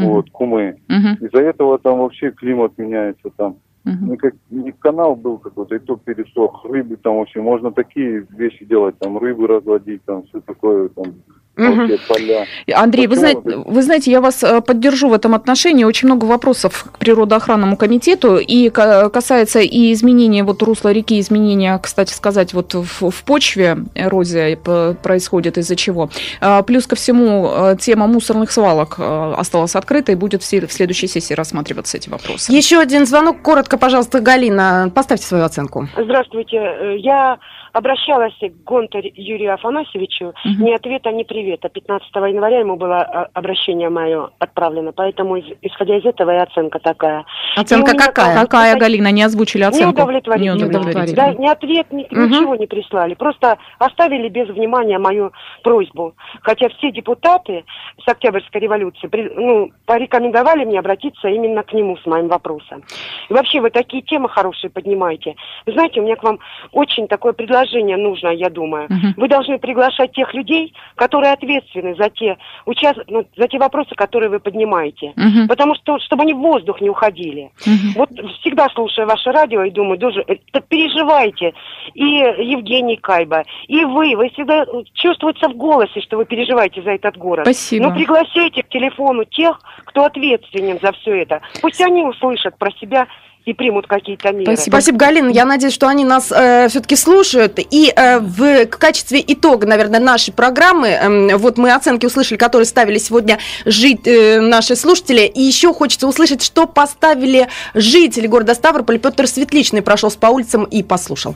mm-hmm. 0.00 0.08
вот, 0.08 0.30
кумы. 0.30 0.78
Mm-hmm. 0.88 1.26
Из-за 1.26 1.42
этого 1.42 1.78
там 1.78 1.98
вообще 1.98 2.30
климат 2.30 2.76
меняется 2.78 3.30
там. 3.36 3.56
Uh-huh. 3.86 4.14
как, 4.18 4.34
не 4.50 4.72
канал 4.72 5.16
был 5.16 5.38
какой-то, 5.38 5.74
и 5.74 5.78
то 5.78 5.96
пересох. 5.96 6.66
Рыбы 6.66 6.96
там 6.96 7.16
вообще, 7.16 7.40
можно 7.40 7.72
такие 7.72 8.26
вещи 8.28 8.66
делать, 8.66 8.98
там 8.98 9.16
рыбы 9.16 9.46
разводить, 9.46 10.04
там 10.04 10.24
все 10.24 10.40
такое, 10.40 10.90
там 10.90 11.14
Угу. 11.56 11.98
Поля. 12.08 12.46
Андрей, 12.72 13.06
вы 13.06 13.16
знаете, 13.16 13.40
вы 13.44 13.82
знаете, 13.82 14.10
я 14.10 14.20
вас 14.20 14.42
э, 14.42 14.60
поддержу 14.60 15.08
в 15.08 15.12
этом 15.12 15.34
отношении. 15.34 15.84
Очень 15.84 16.08
много 16.08 16.24
вопросов 16.24 16.86
к 16.92 16.98
природоохранному 16.98 17.76
комитету, 17.76 18.38
и 18.38 18.70
касается 18.70 19.60
и 19.60 19.92
изменения 19.92 20.44
вот 20.44 20.62
русла 20.62 20.90
реки, 20.92 21.18
изменения, 21.20 21.78
кстати 21.78 22.12
сказать, 22.12 22.54
вот 22.54 22.74
в, 22.74 23.10
в 23.10 23.24
почве 23.24 23.78
эрозия 23.94 24.56
происходит 24.56 25.58
из-за 25.58 25.76
чего. 25.76 26.08
А, 26.40 26.62
плюс 26.62 26.86
ко 26.86 26.96
всему, 26.96 27.50
э, 27.52 27.76
тема 27.78 28.06
мусорных 28.06 28.52
свалок 28.52 28.96
э, 28.98 29.34
осталась 29.36 29.74
открытой, 29.76 30.14
и 30.14 30.16
будет 30.16 30.42
в 30.42 30.46
следующей 30.46 31.08
сессии 31.08 31.34
рассматриваться 31.34 31.96
эти 31.96 32.08
вопросы. 32.08 32.52
Еще 32.52 32.78
один 32.78 33.06
звонок, 33.06 33.42
коротко, 33.42 33.76
пожалуйста, 33.76 34.20
Галина, 34.20 34.90
поставьте 34.94 35.26
свою 35.26 35.44
оценку. 35.44 35.88
Здравствуйте, 35.96 36.96
я 36.98 37.38
обращалась 37.72 38.34
к 38.38 38.64
Гонтарь 38.64 39.12
Юрию 39.14 39.54
Афанасьевичу, 39.54 40.26
угу. 40.26 40.64
ни 40.64 40.72
ответа, 40.72 41.10
ни 41.12 41.22
привета. 41.40 41.68
15 41.68 42.14
января 42.14 42.60
ему 42.60 42.76
было 42.76 43.00
а, 43.00 43.28
обращение 43.32 43.88
мое 43.88 44.30
отправлено, 44.38 44.92
поэтому 44.92 45.38
исходя 45.38 45.96
из 45.96 46.04
этого 46.04 46.30
и 46.30 46.38
оценка 46.38 46.78
такая. 46.78 47.24
Оценка 47.56 47.92
какая? 47.92 48.34
Как... 48.34 48.50
Какая, 48.50 48.76
Галина, 48.76 49.10
не 49.12 49.22
озвучили 49.22 49.62
оценку? 49.62 49.96
Не 49.96 50.02
удовлетворительно. 50.02 50.56
Не 50.56 50.64
удовлетворительно. 50.64 51.16
Да, 51.16 51.34
ни 51.34 51.48
ответ, 51.48 51.92
ни, 51.92 52.02
угу. 52.02 52.20
ничего 52.20 52.56
не 52.56 52.66
прислали. 52.66 53.14
Просто 53.14 53.58
оставили 53.78 54.28
без 54.28 54.48
внимания 54.48 54.98
мою 54.98 55.32
просьбу. 55.62 56.14
Хотя 56.42 56.68
все 56.68 56.90
депутаты 56.90 57.64
с 58.04 58.08
Октябрьской 58.08 58.60
революции 58.60 59.06
при, 59.06 59.30
ну, 59.34 59.70
порекомендовали 59.86 60.64
мне 60.64 60.78
обратиться 60.78 61.28
именно 61.28 61.62
к 61.62 61.72
нему 61.72 61.96
с 61.96 62.06
моим 62.06 62.28
вопросом. 62.28 62.82
И 63.28 63.32
вообще 63.32 63.60
вы 63.60 63.70
такие 63.70 64.02
темы 64.02 64.28
хорошие 64.28 64.70
поднимаете. 64.70 65.36
Вы 65.66 65.72
знаете, 65.72 66.00
у 66.00 66.04
меня 66.04 66.16
к 66.16 66.22
вам 66.22 66.38
очень 66.72 67.08
такое 67.08 67.32
предложение 67.32 67.60
предложение 67.60 67.96
нужно, 67.96 68.28
я 68.28 68.50
думаю. 68.50 68.84
Угу. 68.86 69.20
Вы 69.20 69.28
должны 69.28 69.58
приглашать 69.58 70.12
тех 70.12 70.32
людей, 70.34 70.74
которые 70.96 71.29
ответственны 71.32 71.94
за 71.94 72.10
те, 72.10 72.36
участ... 72.66 72.98
ну, 73.08 73.24
за 73.36 73.48
те 73.48 73.58
вопросы, 73.58 73.94
которые 73.94 74.30
вы 74.30 74.40
поднимаете. 74.40 75.12
Угу. 75.16 75.48
Потому 75.48 75.74
что, 75.74 75.98
чтобы 76.00 76.22
они 76.22 76.34
в 76.34 76.38
воздух 76.38 76.80
не 76.80 76.90
уходили. 76.90 77.50
Угу. 77.66 77.96
Вот 77.96 78.10
всегда 78.40 78.68
слушаю 78.68 79.06
ваше 79.06 79.30
радио 79.30 79.62
и 79.62 79.70
думаю, 79.70 79.98
даже 79.98 80.24
это 80.26 80.60
переживайте. 80.60 81.54
И 81.94 82.04
Евгений 82.04 82.96
Кайба, 82.96 83.44
и 83.68 83.84
вы, 83.84 84.16
вы 84.16 84.30
всегда 84.30 84.66
чувствуется 84.94 85.48
в 85.48 85.56
голосе, 85.56 86.00
что 86.00 86.16
вы 86.16 86.24
переживаете 86.24 86.82
за 86.82 86.92
этот 86.92 87.16
город. 87.16 87.46
Спасибо. 87.46 87.88
Но 87.88 87.94
пригласите 87.94 88.62
к 88.62 88.68
телефону 88.68 89.24
тех, 89.24 89.60
кто 89.84 90.04
ответственен 90.04 90.78
за 90.80 90.92
все 90.92 91.22
это. 91.22 91.40
Пусть 91.60 91.80
они 91.80 92.04
услышат 92.04 92.56
про 92.58 92.70
себя 92.72 93.06
и 93.46 93.54
примут 93.54 93.86
какие-то 93.86 94.32
меры. 94.32 94.56
Спасибо. 94.56 94.74
Спасибо, 94.74 94.98
Галина. 94.98 95.30
Я 95.30 95.44
надеюсь, 95.44 95.72
что 95.72 95.88
они 95.88 96.04
нас 96.04 96.30
э, 96.30 96.68
все-таки 96.68 96.96
слушают. 96.96 97.58
И 97.58 97.92
э, 97.94 98.18
в 98.20 98.66
качестве 98.66 99.22
итога, 99.26 99.66
наверное, 99.66 100.00
нашей 100.00 100.32
программы, 100.32 100.88
э, 100.88 101.36
вот 101.36 101.58
мы 101.58 101.72
оценки 101.72 102.06
услышали, 102.06 102.36
которые 102.36 102.66
ставили 102.66 102.98
сегодня 102.98 103.38
жить, 103.64 104.06
э, 104.06 104.40
наши 104.40 104.76
слушатели. 104.76 105.22
И 105.22 105.42
еще 105.42 105.72
хочется 105.72 106.06
услышать, 106.06 106.42
что 106.42 106.66
поставили 106.66 107.48
жители 107.74 108.26
города 108.26 108.54
Ставрополь. 108.54 108.98
Петр 108.98 109.26
Светличный 109.26 109.82
прошелся 109.82 110.18
по 110.18 110.26
улицам 110.26 110.64
и 110.64 110.82
послушал. 110.82 111.34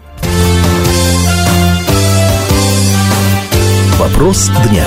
Вопрос 3.99 4.51
дня. 4.71 4.85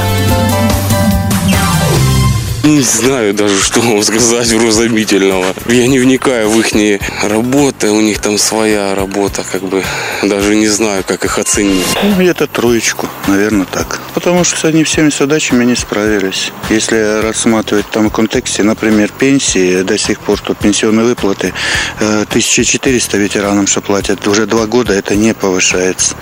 Не 2.68 2.82
знаю 2.82 3.34
даже, 3.34 3.64
что 3.64 3.80
вам 3.80 4.04
сказать 4.04 4.52
вразумительного. 4.52 5.54
Я 5.68 5.88
не 5.88 6.00
вникаю 6.00 6.50
в 6.50 6.60
их 6.60 7.00
работы, 7.24 7.92
у 7.92 8.02
них 8.02 8.20
там 8.20 8.38
своя 8.38 8.94
работа, 8.94 9.46
как 9.50 9.62
бы 9.62 9.86
даже 10.22 10.54
не 10.54 10.68
знаю, 10.68 11.06
как 11.08 11.24
их 11.24 11.40
оценить. 11.40 11.88
Ну, 12.04 12.14
где-то 12.20 12.46
троечку, 12.46 13.08
наверное, 13.28 13.66
так. 13.66 14.02
Потому 14.14 14.44
что 14.44 14.68
они 14.68 14.84
всеми 14.84 15.12
задачами 15.18 15.64
не 15.64 15.78
справились. 15.78 16.52
Если 16.70 17.22
рассматривать 17.22 17.90
там 17.90 18.10
в 18.10 18.12
контексте, 18.12 18.64
например, 18.64 19.14
пенсии, 19.18 19.84
до 19.84 19.98
сих 19.98 20.20
пор 20.20 20.42
тут 20.42 20.58
пенсионные 20.58 21.06
выплаты 21.06 21.54
1400 22.00 23.16
э, 23.16 23.20
ветеранам, 23.22 23.66
что 23.66 23.80
платят, 23.80 24.28
уже 24.28 24.46
два 24.46 24.66
года 24.66 24.92
это 24.92 25.16
не 25.16 25.34
повышается. 25.34 26.16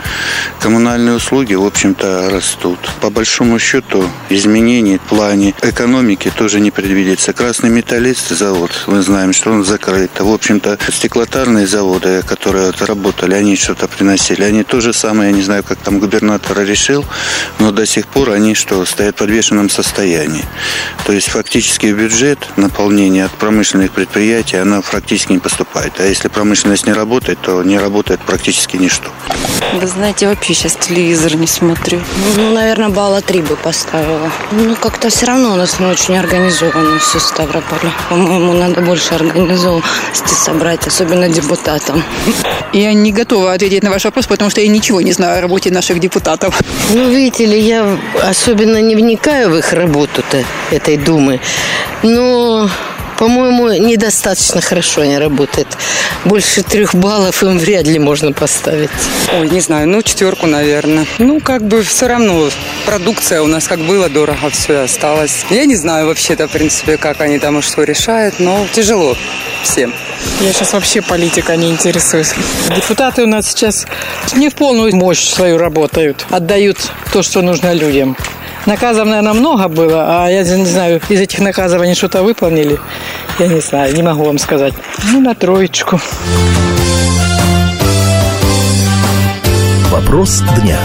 Коммунальные 0.60 1.16
услуги, 1.16 1.56
в 1.56 1.66
общем-то, 1.66 2.30
растут. 2.30 2.78
По 3.02 3.10
большому 3.10 3.58
счету, 3.58 4.08
изменений 4.30 5.00
в 5.04 5.10
плане 5.10 5.56
экономики 5.64 6.32
тоже 6.36 6.60
не 6.60 6.72
предвидится. 6.72 7.34
Красный 7.34 7.70
металлист 7.70 8.30
завод, 8.30 8.72
мы 8.88 9.02
знаем, 9.02 9.34
что 9.34 9.52
он 9.52 9.64
закрыт. 9.64 10.12
В 10.20 10.32
общем-то, 10.32 10.78
стеклотарные 10.92 11.66
заводы, 11.66 12.22
которые 12.24 12.72
работали, 12.80 13.34
они 13.34 13.56
что-то 13.56 13.88
приносили. 13.88 14.44
Они 14.44 14.64
то 14.64 14.82
же 14.82 14.94
самое, 14.94 15.32
я 15.32 15.36
не 15.36 15.42
знаю, 15.42 15.64
как 15.64 15.78
там 15.80 16.00
губернатор 16.00 16.60
решил, 16.60 17.06
но 17.60 17.72
до 17.72 17.86
сих 17.86 18.08
пор 18.08 18.32
они 18.32 18.54
что, 18.54 18.86
стоят 18.86 19.16
в 19.16 19.20
подвешенном 19.20 19.70
состоянии. 19.70 20.46
То 21.06 21.14
есть 21.14 21.30
фактически 21.30 21.88
бюджет, 21.88 22.40
наполнение 22.58 23.26
от 23.26 23.32
промышленных 23.32 23.92
предприятий, 23.92 24.58
оно 24.58 24.82
практически 24.82 25.32
не 25.32 25.40
поступает. 25.40 25.94
А 26.00 26.04
если 26.04 26.28
промышленность 26.28 26.86
не 26.86 26.94
работает, 26.94 27.40
то 27.42 27.64
не 27.64 27.80
работает 27.80 28.20
практически 28.22 28.76
ничто. 28.78 29.10
Вы 29.74 29.88
знаете, 29.88 30.28
вообще 30.28 30.54
сейчас 30.54 30.76
телевизор 30.76 31.36
не 31.36 31.48
смотрю. 31.48 32.02
Ну, 32.36 32.54
наверное, 32.54 32.90
балла 32.90 33.22
три 33.22 33.42
бы 33.42 33.56
поставила. 33.56 34.32
Ну, 34.52 34.76
как-то 34.76 35.10
все 35.10 35.26
равно 35.26 35.54
у 35.54 35.56
нас 35.56 35.80
не 35.80 35.86
очень 35.86 36.18
организовано 36.26 37.00
все 37.00 37.20
Ставрополе. 37.20 37.92
По-моему, 38.10 38.54
надо 38.54 38.82
больше 38.82 39.14
организованности 39.14 40.34
собрать, 40.34 40.88
особенно 40.88 41.30
депутатам. 41.30 42.04
Я 42.74 42.94
не 42.94 43.12
готова 43.12 43.54
ответить 43.54 43.84
на 43.84 43.92
ваш 43.92 44.06
вопрос, 44.06 44.26
потому 44.28 44.50
что 44.50 44.62
я 44.62 44.68
ничего 44.68 45.02
не 45.02 45.12
знаю 45.14 45.38
о 45.38 45.42
работе 45.42 45.72
наших 45.72 46.00
депутатов. 46.00 46.60
Ну, 46.94 47.10
видите 47.10 47.46
ли, 47.46 47.60
я 47.60 47.98
особенно 48.24 48.82
не 48.82 48.96
вникаю 48.96 49.52
в 49.52 49.58
их 49.58 49.74
работу-то, 49.74 50.44
этой 50.72 50.98
Думы. 50.98 51.40
Но 52.04 52.70
по-моему, 53.18 53.70
недостаточно 53.70 54.62
хорошо 54.62 55.02
они 55.02 55.18
работают. 55.18 55.68
Больше 56.26 56.64
трех 56.64 56.96
баллов 56.96 57.44
им 57.44 57.58
вряд 57.58 57.86
ли 57.86 58.00
можно 58.00 58.32
поставить. 58.32 58.90
Ой, 59.38 59.50
не 59.50 59.62
знаю, 59.62 59.88
ну 59.88 60.02
четверку, 60.02 60.48
наверное. 60.48 61.06
Ну, 61.20 61.40
как 61.40 61.64
бы 61.64 61.84
все 61.84 62.08
равно 62.08 62.50
продукция 62.86 63.42
у 63.42 63.48
нас 63.48 63.68
как 63.68 63.80
было 63.80 64.10
дорого, 64.10 64.50
все 64.52 64.80
осталось. 64.80 65.46
Я 65.50 65.66
не 65.66 65.76
знаю 65.76 66.08
вообще-то, 66.08 66.48
в 66.48 66.52
принципе, 66.52 66.98
как 66.98 67.22
они 67.22 67.40
там 67.40 67.60
и 67.60 67.62
что 67.62 67.84
решают, 67.84 68.40
но 68.40 68.66
тяжело 68.74 69.16
всем. 69.64 69.94
Я 70.42 70.54
сейчас 70.54 70.74
вообще 70.74 71.02
политика 71.02 71.56
не 71.56 71.70
интересуюсь. 71.72 72.34
Депутаты 72.76 73.24
у 73.24 73.28
нас 73.28 73.48
сейчас 73.48 73.86
не 74.36 74.50
в 74.50 74.56
полную 74.56 74.96
мощь 74.96 75.30
свою 75.30 75.58
работают, 75.58 76.26
отдают 76.30 76.78
то, 77.12 77.24
что 77.24 77.42
нужно 77.42 77.74
людям. 77.74 78.18
Наказов, 78.66 79.06
наверное, 79.06 79.34
много 79.34 79.68
было, 79.68 80.26
а 80.26 80.28
я 80.28 80.44
не 80.44 80.66
знаю, 80.66 81.00
из 81.10 81.22
этих 81.22 81.40
наказов 81.40 81.82
они 81.82 81.94
что-то 81.94 82.24
выполнили. 82.24 82.80
Я 83.38 83.48
не 83.48 83.60
знаю, 83.60 83.94
не 83.94 84.02
могу 84.02 84.24
вам 84.24 84.40
сказать. 84.40 84.74
Ну, 85.12 85.20
на 85.20 85.36
троечку. 85.36 86.00
Вопрос 89.92 90.42
дня. 90.62 90.80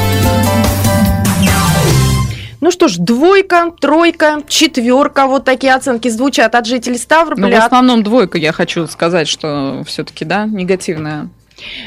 Ну 2.61 2.71
что 2.71 2.88
ж, 2.88 2.97
двойка, 2.99 3.73
тройка, 3.81 4.43
четверка, 4.47 5.27
вот 5.27 5.47
такие 5.47 5.75
оценки 5.75 6.09
звучат 6.09 6.55
от 6.55 6.66
жителей 6.66 6.99
Ставрополя. 6.99 7.49
Ну, 7.49 7.62
в 7.62 7.64
основном 7.64 8.03
двойка, 8.03 8.37
я 8.37 8.53
хочу 8.53 8.87
сказать, 8.87 9.27
что 9.27 9.83
все-таки, 9.87 10.27
да, 10.27 10.45
негативная 10.45 11.31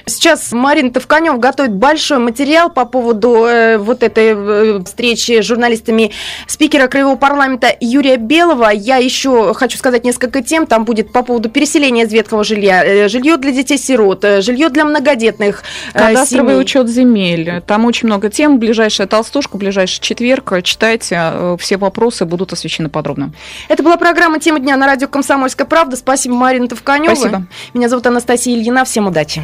Сейчас 0.05 0.51
Марин 0.51 0.91
Товканев 0.91 1.39
готовит 1.39 1.73
большой 1.73 2.19
материал 2.19 2.69
по 2.69 2.85
поводу 2.85 3.45
э, 3.45 3.77
вот 3.77 4.03
этой 4.03 4.33
э, 4.35 4.83
встречи 4.85 5.41
с 5.41 5.45
журналистами 5.45 6.11
спикера 6.47 6.87
Краевого 6.87 7.15
парламента 7.15 7.67
Юрия 7.79 8.17
Белого. 8.17 8.69
Я 8.69 8.97
еще 8.97 9.53
хочу 9.53 9.77
сказать 9.77 10.03
несколько 10.03 10.41
тем. 10.41 10.67
Там 10.67 10.85
будет 10.85 11.11
по 11.11 11.23
поводу 11.23 11.49
переселения 11.49 12.05
из 12.05 12.11
ветхого 12.11 12.43
жилья, 12.43 12.83
э, 12.83 13.07
жилье 13.07 13.37
для 13.37 13.51
детей-сирот, 13.51 14.23
э, 14.23 14.41
жилье 14.41 14.69
для 14.69 14.85
многодетных 14.85 15.63
э, 15.93 15.99
Кадастровый 15.99 16.53
семей. 16.53 16.61
учет 16.61 16.89
земель. 16.89 17.61
Там 17.65 17.85
очень 17.85 18.07
много 18.07 18.29
тем. 18.29 18.59
Ближайшая 18.59 19.07
толстушка, 19.07 19.57
ближайший 19.57 20.01
четверг. 20.01 20.53
Читайте. 20.63 21.15
Э, 21.19 21.57
все 21.59 21.77
вопросы 21.77 22.25
будут 22.25 22.53
освещены 22.53 22.89
подробно. 22.89 23.33
Это 23.69 23.83
была 23.83 23.97
программа 23.97 24.39
«Тема 24.39 24.59
дня» 24.59 24.77
на 24.77 24.85
радио 24.85 25.07
«Комсомольская 25.07 25.65
правда». 25.65 25.95
Спасибо, 25.95 26.35
Марина 26.35 26.67
Товканева. 26.67 27.15
Спасибо. 27.15 27.47
Меня 27.73 27.89
зовут 27.89 28.05
Анастасия 28.07 28.55
Ильина. 28.55 28.85
Всем 28.85 29.07
удачи. 29.07 29.43